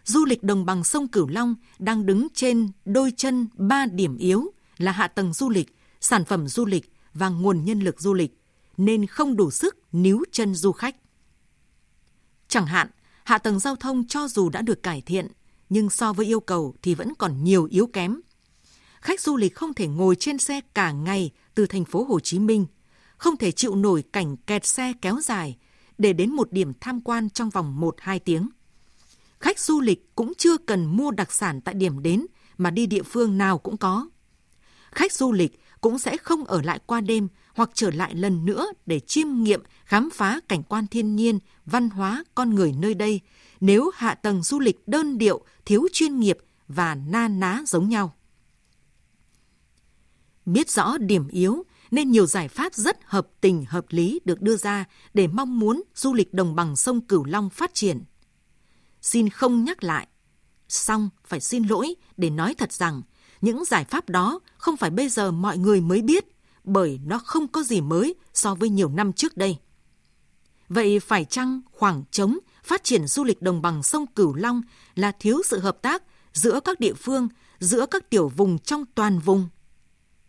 Du 0.04 0.24
lịch 0.24 0.42
đồng 0.42 0.64
bằng 0.64 0.84
sông 0.84 1.08
Cửu 1.08 1.28
Long 1.28 1.54
đang 1.78 2.06
đứng 2.06 2.28
trên 2.34 2.68
đôi 2.84 3.12
chân 3.16 3.48
ba 3.54 3.86
điểm 3.86 4.16
yếu 4.16 4.52
là 4.78 4.92
hạ 4.92 5.08
tầng 5.08 5.32
du 5.32 5.50
lịch, 5.50 5.76
sản 6.00 6.24
phẩm 6.24 6.48
du 6.48 6.64
lịch 6.64 6.92
và 7.14 7.28
nguồn 7.28 7.64
nhân 7.64 7.80
lực 7.80 8.00
du 8.00 8.14
lịch, 8.14 8.40
nên 8.76 9.06
không 9.06 9.36
đủ 9.36 9.50
sức 9.50 9.78
níu 9.92 10.24
chân 10.32 10.54
du 10.54 10.72
khách. 10.72 10.96
Chẳng 12.48 12.66
hạn, 12.66 12.88
hạ 13.26 13.38
tầng 13.38 13.58
giao 13.58 13.76
thông 13.76 14.06
cho 14.06 14.28
dù 14.28 14.48
đã 14.48 14.62
được 14.62 14.82
cải 14.82 15.00
thiện, 15.00 15.28
nhưng 15.68 15.90
so 15.90 16.12
với 16.12 16.26
yêu 16.26 16.40
cầu 16.40 16.74
thì 16.82 16.94
vẫn 16.94 17.14
còn 17.14 17.44
nhiều 17.44 17.68
yếu 17.70 17.86
kém. 17.86 18.20
Khách 19.00 19.20
du 19.20 19.36
lịch 19.36 19.54
không 19.54 19.74
thể 19.74 19.86
ngồi 19.86 20.16
trên 20.16 20.38
xe 20.38 20.60
cả 20.74 20.92
ngày 20.92 21.30
từ 21.54 21.66
thành 21.66 21.84
phố 21.84 22.04
Hồ 22.04 22.20
Chí 22.20 22.38
Minh, 22.38 22.66
không 23.16 23.36
thể 23.36 23.52
chịu 23.52 23.74
nổi 23.74 24.04
cảnh 24.12 24.36
kẹt 24.36 24.66
xe 24.66 24.92
kéo 25.02 25.20
dài 25.20 25.56
để 25.98 26.12
đến 26.12 26.32
một 26.32 26.52
điểm 26.52 26.72
tham 26.80 27.00
quan 27.00 27.30
trong 27.30 27.50
vòng 27.50 27.80
1-2 27.80 28.18
tiếng. 28.24 28.48
Khách 29.40 29.58
du 29.58 29.80
lịch 29.80 30.14
cũng 30.14 30.32
chưa 30.38 30.56
cần 30.56 30.96
mua 30.96 31.10
đặc 31.10 31.32
sản 31.32 31.60
tại 31.60 31.74
điểm 31.74 32.02
đến 32.02 32.26
mà 32.58 32.70
đi 32.70 32.86
địa 32.86 33.02
phương 33.02 33.38
nào 33.38 33.58
cũng 33.58 33.76
có. 33.76 34.08
Khách 34.92 35.12
du 35.12 35.32
lịch 35.32 35.60
cũng 35.80 35.98
sẽ 35.98 36.16
không 36.16 36.44
ở 36.44 36.62
lại 36.62 36.78
qua 36.86 37.00
đêm 37.00 37.28
hoặc 37.56 37.70
trở 37.74 37.90
lại 37.90 38.14
lần 38.14 38.44
nữa 38.44 38.66
để 38.86 39.00
chiêm 39.00 39.28
nghiệm, 39.42 39.62
khám 39.84 40.10
phá 40.14 40.40
cảnh 40.48 40.62
quan 40.62 40.86
thiên 40.86 41.16
nhiên, 41.16 41.38
văn 41.64 41.90
hóa, 41.90 42.24
con 42.34 42.54
người 42.54 42.72
nơi 42.72 42.94
đây 42.94 43.20
nếu 43.60 43.90
hạ 43.94 44.14
tầng 44.14 44.42
du 44.42 44.60
lịch 44.60 44.88
đơn 44.88 45.18
điệu, 45.18 45.44
thiếu 45.64 45.86
chuyên 45.92 46.20
nghiệp 46.20 46.38
và 46.68 46.94
na 46.94 47.28
ná 47.28 47.62
giống 47.66 47.88
nhau. 47.88 48.16
Biết 50.46 50.70
rõ 50.70 50.98
điểm 50.98 51.28
yếu 51.28 51.64
nên 51.90 52.10
nhiều 52.10 52.26
giải 52.26 52.48
pháp 52.48 52.74
rất 52.74 52.98
hợp 53.04 53.28
tình 53.40 53.64
hợp 53.68 53.86
lý 53.88 54.20
được 54.24 54.42
đưa 54.42 54.56
ra 54.56 54.84
để 55.14 55.26
mong 55.26 55.58
muốn 55.58 55.82
du 55.94 56.14
lịch 56.14 56.34
đồng 56.34 56.54
bằng 56.54 56.76
sông 56.76 57.00
Cửu 57.00 57.24
Long 57.24 57.50
phát 57.50 57.74
triển. 57.74 58.04
Xin 59.02 59.28
không 59.28 59.64
nhắc 59.64 59.84
lại, 59.84 60.06
xong 60.68 61.10
phải 61.26 61.40
xin 61.40 61.64
lỗi 61.64 61.94
để 62.16 62.30
nói 62.30 62.54
thật 62.54 62.72
rằng 62.72 63.02
những 63.40 63.64
giải 63.64 63.84
pháp 63.84 64.08
đó 64.08 64.40
không 64.56 64.76
phải 64.76 64.90
bây 64.90 65.08
giờ 65.08 65.30
mọi 65.30 65.58
người 65.58 65.80
mới 65.80 66.02
biết, 66.02 66.24
bởi 66.66 67.00
nó 67.04 67.18
không 67.18 67.48
có 67.48 67.62
gì 67.62 67.80
mới 67.80 68.14
so 68.34 68.54
với 68.54 68.68
nhiều 68.68 68.88
năm 68.88 69.12
trước 69.12 69.36
đây. 69.36 69.58
Vậy 70.68 71.00
phải 71.00 71.24
chăng 71.24 71.60
khoảng 71.72 72.04
trống 72.10 72.38
phát 72.64 72.84
triển 72.84 73.06
du 73.06 73.24
lịch 73.24 73.42
đồng 73.42 73.62
bằng 73.62 73.82
sông 73.82 74.06
Cửu 74.06 74.34
Long 74.34 74.62
là 74.94 75.12
thiếu 75.12 75.42
sự 75.44 75.58
hợp 75.58 75.82
tác 75.82 76.02
giữa 76.32 76.60
các 76.60 76.80
địa 76.80 76.94
phương, 76.94 77.28
giữa 77.58 77.86
các 77.86 78.10
tiểu 78.10 78.28
vùng 78.28 78.58
trong 78.58 78.84
toàn 78.94 79.18
vùng? 79.18 79.48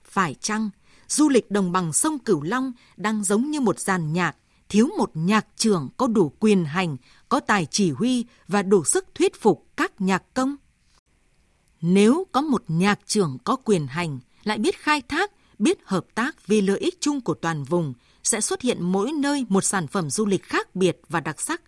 Phải 0.04 0.34
chăng 0.34 0.70
du 1.08 1.30
lịch 1.30 1.52
đồng 1.52 1.72
bằng 1.72 1.94
sông 1.94 2.20
Cửu 2.20 2.42
Long 2.42 2.72
đang 2.98 3.24
giống 3.24 3.52
như 3.52 3.62
một 3.62 3.80
dàn 3.80 4.14
nhạc, 4.14 4.36
thiếu 4.70 4.90
một 4.98 5.12
nhạc 5.14 5.48
trưởng 5.56 5.90
có 5.98 6.08
đủ 6.08 6.32
quyền 6.40 6.66
hành, 6.66 6.98
có 7.30 7.40
tài 7.40 7.66
chỉ 7.66 7.92
huy 7.92 8.26
và 8.48 8.62
đủ 8.64 8.84
sức 8.84 9.06
thuyết 9.16 9.42
phục 9.42 9.66
các 9.78 10.02
nhạc 10.02 10.34
công? 10.34 10.56
Nếu 11.82 12.28
có 12.32 12.42
một 12.42 12.64
nhạc 12.68 13.00
trưởng 13.06 13.38
có 13.44 13.56
quyền 13.56 13.88
hành, 13.88 14.20
lại 14.44 14.58
biết 14.58 14.80
khai 14.80 15.02
thác, 15.02 15.32
biết 15.60 15.78
hợp 15.86 16.06
tác 16.16 16.48
vì 16.48 16.62
lợi 16.62 16.80
ích 16.80 16.98
chung 17.02 17.22
của 17.22 17.34
toàn 17.34 17.64
vùng, 17.64 17.94
sẽ 18.24 18.42
xuất 18.42 18.62
hiện 18.62 18.84
mỗi 18.84 19.12
nơi 19.12 19.46
một 19.50 19.64
sản 19.64 19.88
phẩm 19.88 20.10
du 20.10 20.26
lịch 20.26 20.44
khác 20.44 20.76
biệt 20.76 21.02
và 21.10 21.20
đặc 21.20 21.42
sắc. 21.42 21.62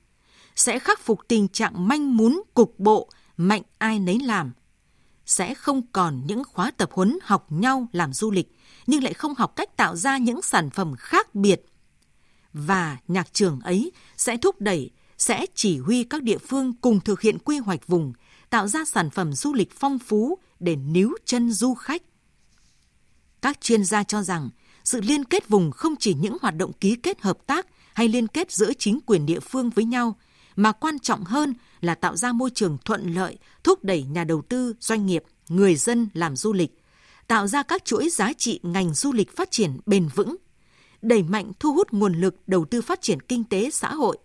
Sẽ 0.56 0.80
khắc 0.80 1.00
phục 1.00 1.20
tình 1.28 1.48
trạng 1.48 1.88
manh 1.88 2.18
mún, 2.18 2.42
cục 2.54 2.80
bộ, 2.80 3.10
mạnh 3.38 3.62
ai 3.78 4.00
nấy 4.00 4.20
làm. 4.20 4.54
Sẽ 5.26 5.54
không 5.54 5.82
còn 5.92 6.22
những 6.26 6.44
khóa 6.44 6.72
tập 6.72 6.90
huấn 6.94 7.20
học 7.24 7.52
nhau 7.52 7.88
làm 7.92 8.14
du 8.14 8.32
lịch, 8.32 8.52
nhưng 8.88 9.04
lại 9.04 9.14
không 9.14 9.36
học 9.36 9.56
cách 9.56 9.78
tạo 9.78 9.96
ra 9.96 10.18
những 10.18 10.42
sản 10.42 10.70
phẩm 10.70 10.96
khác 10.98 11.36
biệt. 11.36 11.62
và 12.54 12.98
nhạc 13.08 13.34
trường 13.34 13.60
ấy 13.60 13.92
sẽ 14.18 14.38
thúc 14.38 14.62
đẩy, 14.62 14.92
sẽ 15.18 15.46
chỉ 15.56 15.78
huy 15.78 16.04
các 16.04 16.24
địa 16.24 16.38
phương 16.38 16.74
cùng 16.82 17.00
thực 17.00 17.22
hiện 17.22 17.38
quy 17.40 17.58
hoạch 17.58 17.88
vùng, 17.88 18.14
tạo 18.50 18.68
ra 18.68 18.86
sản 18.86 19.10
phẩm 19.10 19.34
du 19.34 19.54
lịch 19.54 19.72
phong 19.72 20.00
phú 20.00 20.40
để 20.60 20.76
níu 20.76 21.14
chân 21.26 21.52
du 21.52 21.74
khách. 21.74 22.02
Các 23.42 23.62
chuyên 23.62 23.84
gia 23.84 24.04
cho 24.04 24.24
rằng 24.24 24.50
sự 24.84 25.02
liên 25.02 25.24
kết 25.24 25.50
vùng 25.50 25.72
không 25.72 25.96
chỉ 26.00 26.14
những 26.14 26.38
hoạt 26.42 26.56
động 26.56 26.74
ký 26.74 26.96
kết 26.96 27.22
hợp 27.22 27.38
tác 27.48 27.68
hay 27.94 28.08
liên 28.08 28.28
kết 28.28 28.52
giữa 28.52 28.74
chính 28.80 29.00
quyền 29.06 29.26
địa 29.26 29.40
phương 29.40 29.70
với 29.70 29.86
nhau, 29.86 30.16
mà 30.56 30.72
quan 30.72 31.00
trọng 31.00 31.24
hơn 31.24 31.54
là 31.82 31.96
tạo 31.96 32.16
ra 32.18 32.32
môi 32.32 32.50
trường 32.50 32.78
thuận 32.86 33.14
lợi, 33.14 33.38
thúc 33.64 33.84
đẩy 33.84 34.04
nhà 34.04 34.24
đầu 34.24 34.42
tư, 34.50 34.74
doanh 34.80 35.06
nghiệp, 35.06 35.24
người 35.50 35.76
dân 35.76 36.10
làm 36.14 36.36
du 36.36 36.54
lịch, 36.54 36.72
tạo 37.28 37.48
ra 37.48 37.64
các 37.64 37.86
chuỗi 37.86 38.10
giá 38.10 38.34
trị 38.34 38.60
ngành 38.64 38.94
du 38.94 39.14
lịch 39.14 39.36
phát 39.36 39.52
triển 39.52 39.80
bền 39.86 40.08
vững, 40.16 40.36
đẩy 41.02 41.24
mạnh 41.24 41.52
thu 41.60 41.74
hút 41.74 41.92
nguồn 41.92 42.14
lực 42.14 42.36
đầu 42.48 42.66
tư 42.66 42.82
phát 42.82 43.02
triển 43.02 43.22
kinh 43.22 43.44
tế 43.44 43.70
xã 43.70 43.94
hội, 43.94 44.18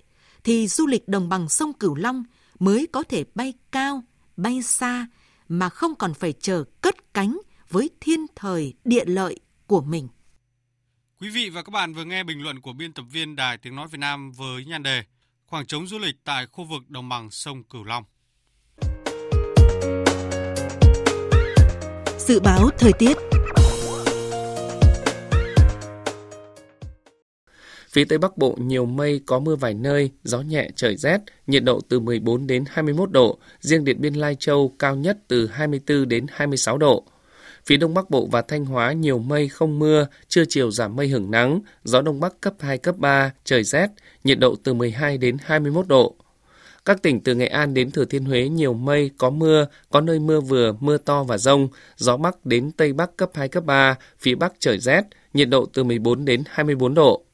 thì 0.44 0.68
du 0.68 0.86
lịch 0.86 1.08
đồng 1.08 1.28
bằng 1.28 1.48
sông 1.48 1.72
Cửu 1.72 1.94
Long 1.94 2.24
mới 2.58 2.86
có 2.92 3.02
thể 3.02 3.24
bay 3.34 3.54
cao, 3.72 4.02
bay 4.36 4.62
xa 4.62 5.06
mà 5.48 5.68
không 5.68 5.94
còn 5.94 6.14
phải 6.14 6.32
chờ 6.32 6.64
cất 6.80 7.14
cánh 7.14 7.38
với 7.74 7.90
thiên 8.00 8.26
thời 8.36 8.74
địa 8.84 9.04
lợi 9.06 9.40
của 9.66 9.80
mình. 9.80 10.08
Quý 11.20 11.28
vị 11.30 11.50
và 11.50 11.62
các 11.62 11.70
bạn 11.70 11.94
vừa 11.94 12.04
nghe 12.04 12.24
bình 12.24 12.42
luận 12.42 12.60
của 12.60 12.72
biên 12.72 12.92
tập 12.92 13.04
viên 13.10 13.36
Đài 13.36 13.58
Tiếng 13.58 13.76
Nói 13.76 13.88
Việt 13.90 13.98
Nam 13.98 14.32
với 14.32 14.64
nhan 14.64 14.82
đề 14.82 15.02
Khoảng 15.46 15.66
trống 15.66 15.86
du 15.86 15.98
lịch 15.98 16.14
tại 16.24 16.46
khu 16.52 16.64
vực 16.64 16.90
đồng 16.90 17.08
bằng 17.08 17.30
sông 17.30 17.62
Cửu 17.62 17.84
Long. 17.84 18.04
Dự 22.18 22.40
báo 22.40 22.70
thời 22.78 22.92
tiết 22.92 23.16
Phía 27.88 28.04
Tây 28.04 28.18
Bắc 28.18 28.38
Bộ 28.38 28.56
nhiều 28.60 28.86
mây, 28.86 29.20
có 29.26 29.38
mưa 29.38 29.56
vài 29.56 29.74
nơi, 29.74 30.10
gió 30.24 30.40
nhẹ, 30.40 30.68
trời 30.76 30.96
rét, 30.96 31.18
nhiệt 31.46 31.64
độ 31.64 31.80
từ 31.88 32.00
14 32.00 32.46
đến 32.46 32.64
21 32.68 33.10
độ, 33.10 33.38
riêng 33.60 33.84
Điện 33.84 34.00
Biên 34.00 34.14
Lai 34.14 34.36
Châu 34.38 34.74
cao 34.78 34.96
nhất 34.96 35.18
từ 35.28 35.46
24 35.46 36.08
đến 36.08 36.26
26 36.28 36.78
độ. 36.78 37.04
Phía 37.66 37.76
Đông 37.76 37.94
Bắc 37.94 38.10
Bộ 38.10 38.28
và 38.30 38.42
Thanh 38.42 38.64
Hóa 38.64 38.92
nhiều 38.92 39.18
mây 39.18 39.48
không 39.48 39.78
mưa, 39.78 40.06
trưa 40.28 40.44
chiều 40.48 40.70
giảm 40.70 40.96
mây 40.96 41.08
hưởng 41.08 41.30
nắng, 41.30 41.60
gió 41.84 42.02
Đông 42.02 42.20
Bắc 42.20 42.40
cấp 42.40 42.54
2, 42.60 42.78
cấp 42.78 42.96
3, 42.98 43.32
trời 43.44 43.64
rét, 43.64 43.88
nhiệt 44.24 44.38
độ 44.38 44.56
từ 44.64 44.74
12 44.74 45.18
đến 45.18 45.36
21 45.44 45.88
độ. 45.88 46.14
Các 46.84 47.02
tỉnh 47.02 47.20
từ 47.20 47.34
Nghệ 47.34 47.46
An 47.46 47.74
đến 47.74 47.90
Thừa 47.90 48.04
Thiên 48.04 48.24
Huế 48.24 48.48
nhiều 48.48 48.74
mây, 48.74 49.10
có 49.18 49.30
mưa, 49.30 49.66
có 49.90 50.00
nơi 50.00 50.18
mưa 50.18 50.40
vừa, 50.40 50.72
mưa 50.80 50.98
to 50.98 51.24
và 51.24 51.38
rông, 51.38 51.68
gió 51.96 52.16
Bắc 52.16 52.46
đến 52.46 52.70
Tây 52.72 52.92
Bắc 52.92 53.16
cấp 53.16 53.30
2, 53.34 53.48
cấp 53.48 53.64
3, 53.64 53.96
phía 54.18 54.34
Bắc 54.34 54.52
trời 54.58 54.78
rét, 54.78 55.02
nhiệt 55.34 55.48
độ 55.48 55.66
từ 55.72 55.84
14 55.84 56.24
đến 56.24 56.42
24 56.46 56.94
độ. 56.94 57.24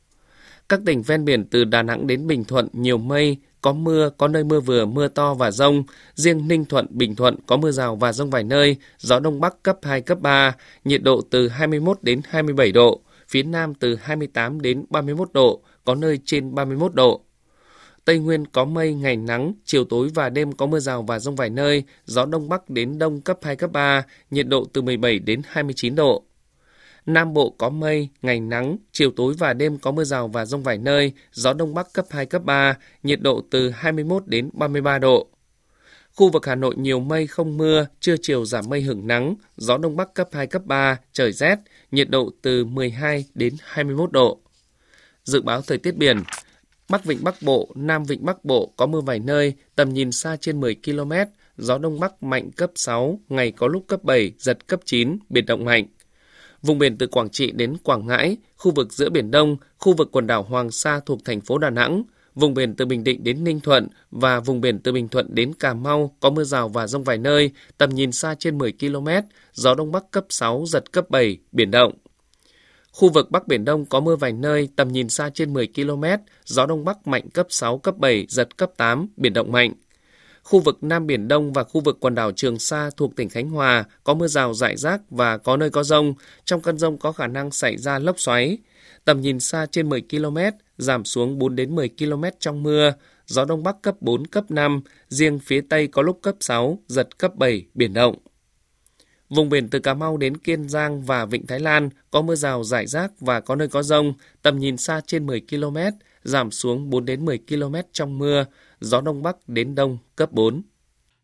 Các 0.68 0.80
tỉnh 0.86 1.02
ven 1.02 1.24
biển 1.24 1.44
từ 1.44 1.64
Đà 1.64 1.82
Nẵng 1.82 2.06
đến 2.06 2.26
Bình 2.26 2.44
Thuận 2.44 2.68
nhiều 2.72 2.98
mây, 2.98 3.36
có 3.60 3.72
mưa, 3.72 4.10
có 4.18 4.28
nơi 4.28 4.44
mưa 4.44 4.60
vừa, 4.60 4.86
mưa 4.86 5.08
to 5.08 5.34
và 5.34 5.50
rông. 5.50 5.82
Riêng 6.14 6.48
Ninh 6.48 6.64
Thuận, 6.64 6.86
Bình 6.90 7.16
Thuận 7.16 7.36
có 7.46 7.56
mưa 7.56 7.70
rào 7.70 7.96
và 7.96 8.12
rông 8.12 8.30
vài 8.30 8.44
nơi, 8.44 8.76
gió 8.98 9.20
Đông 9.20 9.40
Bắc 9.40 9.62
cấp 9.62 9.78
2, 9.82 10.00
cấp 10.00 10.20
3, 10.20 10.56
nhiệt 10.84 11.02
độ 11.02 11.20
từ 11.30 11.48
21 11.48 11.98
đến 12.02 12.20
27 12.28 12.72
độ, 12.72 13.00
phía 13.28 13.42
Nam 13.42 13.74
từ 13.74 13.94
28 13.94 14.60
đến 14.60 14.84
31 14.90 15.32
độ, 15.32 15.60
có 15.84 15.94
nơi 15.94 16.18
trên 16.24 16.54
31 16.54 16.94
độ. 16.94 17.20
Tây 18.04 18.18
Nguyên 18.18 18.46
có 18.46 18.64
mây, 18.64 18.94
ngày 18.94 19.16
nắng, 19.16 19.54
chiều 19.64 19.84
tối 19.84 20.10
và 20.14 20.28
đêm 20.28 20.52
có 20.52 20.66
mưa 20.66 20.80
rào 20.80 21.02
và 21.02 21.18
rông 21.18 21.36
vài 21.36 21.50
nơi, 21.50 21.84
gió 22.04 22.26
Đông 22.26 22.48
Bắc 22.48 22.70
đến 22.70 22.98
Đông 22.98 23.20
cấp 23.20 23.38
2, 23.42 23.56
cấp 23.56 23.72
3, 23.72 24.02
nhiệt 24.30 24.46
độ 24.48 24.64
từ 24.72 24.82
17 24.82 25.18
đến 25.18 25.42
29 25.48 25.94
độ. 25.94 26.24
Nam 27.06 27.34
Bộ 27.34 27.54
có 27.58 27.68
mây, 27.68 28.08
ngày 28.22 28.40
nắng, 28.40 28.76
chiều 28.92 29.10
tối 29.16 29.34
và 29.38 29.52
đêm 29.52 29.78
có 29.78 29.90
mưa 29.90 30.04
rào 30.04 30.28
và 30.28 30.44
rông 30.44 30.62
vài 30.62 30.78
nơi, 30.78 31.12
gió 31.32 31.52
Đông 31.52 31.74
Bắc 31.74 31.92
cấp 31.92 32.06
2, 32.10 32.26
cấp 32.26 32.44
3, 32.44 32.76
nhiệt 33.02 33.20
độ 33.20 33.42
từ 33.50 33.70
21 33.70 34.26
đến 34.26 34.50
33 34.52 34.98
độ. 34.98 35.26
Khu 36.14 36.28
vực 36.28 36.46
Hà 36.46 36.54
Nội 36.54 36.74
nhiều 36.76 37.00
mây 37.00 37.26
không 37.26 37.56
mưa, 37.56 37.86
trưa 38.00 38.16
chiều 38.22 38.44
giảm 38.44 38.64
mây 38.68 38.82
hưởng 38.82 39.06
nắng, 39.06 39.34
gió 39.56 39.78
Đông 39.78 39.96
Bắc 39.96 40.14
cấp 40.14 40.28
2, 40.32 40.46
cấp 40.46 40.62
3, 40.64 40.98
trời 41.12 41.32
rét, 41.32 41.58
nhiệt 41.90 42.10
độ 42.10 42.30
từ 42.42 42.64
12 42.64 43.24
đến 43.34 43.54
21 43.62 44.12
độ. 44.12 44.38
Dự 45.24 45.42
báo 45.42 45.62
thời 45.62 45.78
tiết 45.78 45.96
biển, 45.96 46.22
Bắc 46.88 47.04
Vịnh 47.04 47.24
Bắc 47.24 47.42
Bộ, 47.42 47.68
Nam 47.74 48.04
Vịnh 48.04 48.24
Bắc 48.24 48.44
Bộ 48.44 48.72
có 48.76 48.86
mưa 48.86 49.00
vài 49.00 49.18
nơi, 49.18 49.54
tầm 49.74 49.94
nhìn 49.94 50.12
xa 50.12 50.36
trên 50.36 50.60
10 50.60 50.76
km, 50.84 51.12
gió 51.56 51.78
Đông 51.78 52.00
Bắc 52.00 52.22
mạnh 52.22 52.50
cấp 52.50 52.70
6, 52.74 53.20
ngày 53.28 53.50
có 53.50 53.66
lúc 53.66 53.84
cấp 53.88 54.04
7, 54.04 54.32
giật 54.38 54.66
cấp 54.66 54.80
9, 54.84 55.18
biển 55.28 55.46
động 55.46 55.64
mạnh. 55.64 55.86
Vùng 56.62 56.78
biển 56.78 56.98
từ 56.98 57.06
Quảng 57.06 57.30
Trị 57.30 57.52
đến 57.52 57.76
Quảng 57.82 58.06
Ngãi, 58.06 58.36
khu 58.56 58.72
vực 58.72 58.92
giữa 58.92 59.10
Biển 59.10 59.30
Đông, 59.30 59.56
khu 59.78 59.92
vực 59.92 60.08
quần 60.12 60.26
đảo 60.26 60.42
Hoàng 60.42 60.70
Sa 60.70 61.00
thuộc 61.06 61.24
thành 61.24 61.40
phố 61.40 61.58
Đà 61.58 61.70
Nẵng, 61.70 62.02
vùng 62.34 62.54
biển 62.54 62.74
từ 62.74 62.86
Bình 62.86 63.04
Định 63.04 63.24
đến 63.24 63.44
Ninh 63.44 63.60
Thuận 63.60 63.88
và 64.10 64.40
vùng 64.40 64.60
biển 64.60 64.78
từ 64.78 64.92
Bình 64.92 65.08
Thuận 65.08 65.34
đến 65.34 65.54
Cà 65.54 65.74
Mau 65.74 66.14
có 66.20 66.30
mưa 66.30 66.44
rào 66.44 66.68
và 66.68 66.86
rông 66.86 67.04
vài 67.04 67.18
nơi, 67.18 67.50
tầm 67.78 67.90
nhìn 67.90 68.12
xa 68.12 68.34
trên 68.38 68.58
10 68.58 68.72
km, 68.72 69.08
gió 69.52 69.74
Đông 69.74 69.92
Bắc 69.92 70.10
cấp 70.10 70.24
6, 70.28 70.64
giật 70.66 70.92
cấp 70.92 71.10
7, 71.10 71.38
biển 71.52 71.70
động. 71.70 71.92
Khu 72.92 73.08
vực 73.08 73.30
Bắc 73.30 73.46
Biển 73.46 73.64
Đông 73.64 73.84
có 73.84 74.00
mưa 74.00 74.16
vài 74.16 74.32
nơi, 74.32 74.68
tầm 74.76 74.92
nhìn 74.92 75.08
xa 75.08 75.30
trên 75.34 75.52
10 75.52 75.68
km, 75.74 76.04
gió 76.44 76.66
Đông 76.66 76.84
Bắc 76.84 77.06
mạnh 77.06 77.30
cấp 77.30 77.46
6, 77.50 77.78
cấp 77.78 77.98
7, 77.98 78.26
giật 78.28 78.56
cấp 78.56 78.70
8, 78.76 79.08
biển 79.16 79.32
động 79.32 79.52
mạnh. 79.52 79.72
Khu 80.42 80.60
vực 80.60 80.82
Nam 80.82 81.06
Biển 81.06 81.28
Đông 81.28 81.52
và 81.52 81.64
khu 81.64 81.80
vực 81.80 81.96
quần 82.00 82.14
đảo 82.14 82.32
Trường 82.32 82.58
Sa 82.58 82.90
thuộc 82.96 83.16
tỉnh 83.16 83.28
Khánh 83.28 83.50
Hòa 83.50 83.84
có 84.04 84.14
mưa 84.14 84.26
rào 84.26 84.54
rải 84.54 84.76
rác 84.76 85.00
và 85.10 85.38
có 85.38 85.56
nơi 85.56 85.70
có 85.70 85.82
rông. 85.82 86.14
Trong 86.44 86.60
cơn 86.60 86.78
rông 86.78 86.98
có 86.98 87.12
khả 87.12 87.26
năng 87.26 87.50
xảy 87.50 87.76
ra 87.76 87.98
lốc 87.98 88.20
xoáy. 88.20 88.58
Tầm 89.04 89.20
nhìn 89.20 89.40
xa 89.40 89.66
trên 89.66 89.88
10 89.88 90.02
km, 90.10 90.38
giảm 90.78 91.04
xuống 91.04 91.38
4 91.38 91.56
đến 91.56 91.74
10 91.74 91.88
km 91.88 92.24
trong 92.38 92.62
mưa. 92.62 92.92
Gió 93.26 93.44
Đông 93.44 93.62
Bắc 93.62 93.82
cấp 93.82 93.94
4, 94.00 94.26
cấp 94.26 94.50
5, 94.50 94.80
riêng 95.08 95.38
phía 95.38 95.60
Tây 95.68 95.86
có 95.86 96.02
lúc 96.02 96.18
cấp 96.22 96.34
6, 96.40 96.78
giật 96.86 97.18
cấp 97.18 97.36
7, 97.36 97.66
biển 97.74 97.94
động. 97.94 98.16
Vùng 99.30 99.48
biển 99.48 99.68
từ 99.68 99.78
Cà 99.78 99.94
Mau 99.94 100.16
đến 100.16 100.36
Kiên 100.36 100.68
Giang 100.68 101.02
và 101.02 101.24
Vịnh 101.24 101.46
Thái 101.46 101.60
Lan 101.60 101.88
có 102.10 102.22
mưa 102.22 102.34
rào 102.34 102.64
rải 102.64 102.86
rác 102.86 103.20
và 103.20 103.40
có 103.40 103.56
nơi 103.56 103.68
có 103.68 103.82
rông, 103.82 104.12
tầm 104.42 104.58
nhìn 104.58 104.76
xa 104.76 105.00
trên 105.06 105.26
10 105.26 105.40
km, 105.50 105.76
giảm 106.22 106.50
xuống 106.50 106.90
4 106.90 107.04
đến 107.04 107.24
10 107.24 107.38
km 107.48 107.74
trong 107.92 108.18
mưa, 108.18 108.44
gió 108.80 109.00
Đông 109.00 109.22
Bắc 109.22 109.36
đến 109.46 109.74
Đông 109.74 109.98
cấp 110.16 110.32
4. 110.32 110.62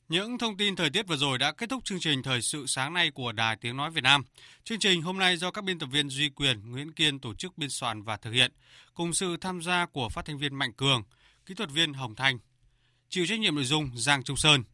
Những 0.08 0.38
thông 0.38 0.56
tin 0.56 0.76
thời 0.76 0.90
tiết 0.90 1.08
vừa 1.08 1.16
rồi 1.16 1.38
đã 1.38 1.52
kết 1.52 1.70
thúc 1.70 1.84
chương 1.84 2.00
trình 2.00 2.22
Thời 2.22 2.42
sự 2.42 2.66
sáng 2.66 2.94
nay 2.94 3.10
của 3.10 3.32
Đài 3.32 3.56
Tiếng 3.56 3.76
Nói 3.76 3.90
Việt 3.90 4.04
Nam. 4.04 4.24
Chương 4.64 4.78
trình 4.78 5.02
hôm 5.02 5.18
nay 5.18 5.36
do 5.36 5.50
các 5.50 5.64
biên 5.64 5.78
tập 5.78 5.86
viên 5.92 6.08
Duy 6.08 6.28
Quyền, 6.28 6.70
Nguyễn 6.70 6.92
Kiên 6.92 7.18
tổ 7.18 7.34
chức 7.34 7.58
biên 7.58 7.70
soạn 7.70 8.02
và 8.02 8.16
thực 8.16 8.32
hiện, 8.32 8.52
cùng 8.94 9.14
sự 9.14 9.36
tham 9.36 9.62
gia 9.62 9.86
của 9.86 10.08
phát 10.08 10.24
thanh 10.24 10.38
viên 10.38 10.54
Mạnh 10.54 10.72
Cường, 10.72 11.02
kỹ 11.46 11.54
thuật 11.54 11.70
viên 11.70 11.94
Hồng 11.94 12.14
Thanh. 12.14 12.38
Chịu 13.08 13.26
trách 13.26 13.40
nhiệm 13.40 13.54
nội 13.54 13.64
dung 13.64 13.90
Giang 13.94 14.22
Trung 14.22 14.36
Sơn. 14.36 14.64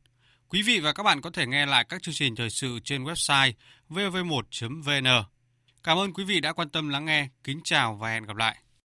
Quý 0.49 0.63
vị 0.63 0.81
và 0.81 0.93
các 0.93 1.03
bạn 1.03 1.21
có 1.21 1.31
thể 1.31 1.47
nghe 1.47 1.67
lại 1.67 1.85
các 1.89 2.03
chương 2.03 2.15
trình 2.15 2.37
thời 2.37 2.51
sự 2.51 2.79
trên 2.85 3.05
website 3.05 3.53
vv1.vn. 3.91 5.25
Cảm 5.83 5.99
ơn 5.99 6.13
quý 6.13 6.25
vị 6.25 6.41
đã 6.41 6.53
quan 6.53 6.71
tâm 6.71 6.89
lắng 6.89 7.05
nghe. 7.05 7.29
Kính 7.45 7.61
chào 7.65 7.95
và 7.95 8.09
hẹn 8.09 8.25
gặp 8.25 8.37
lại. 8.37 8.57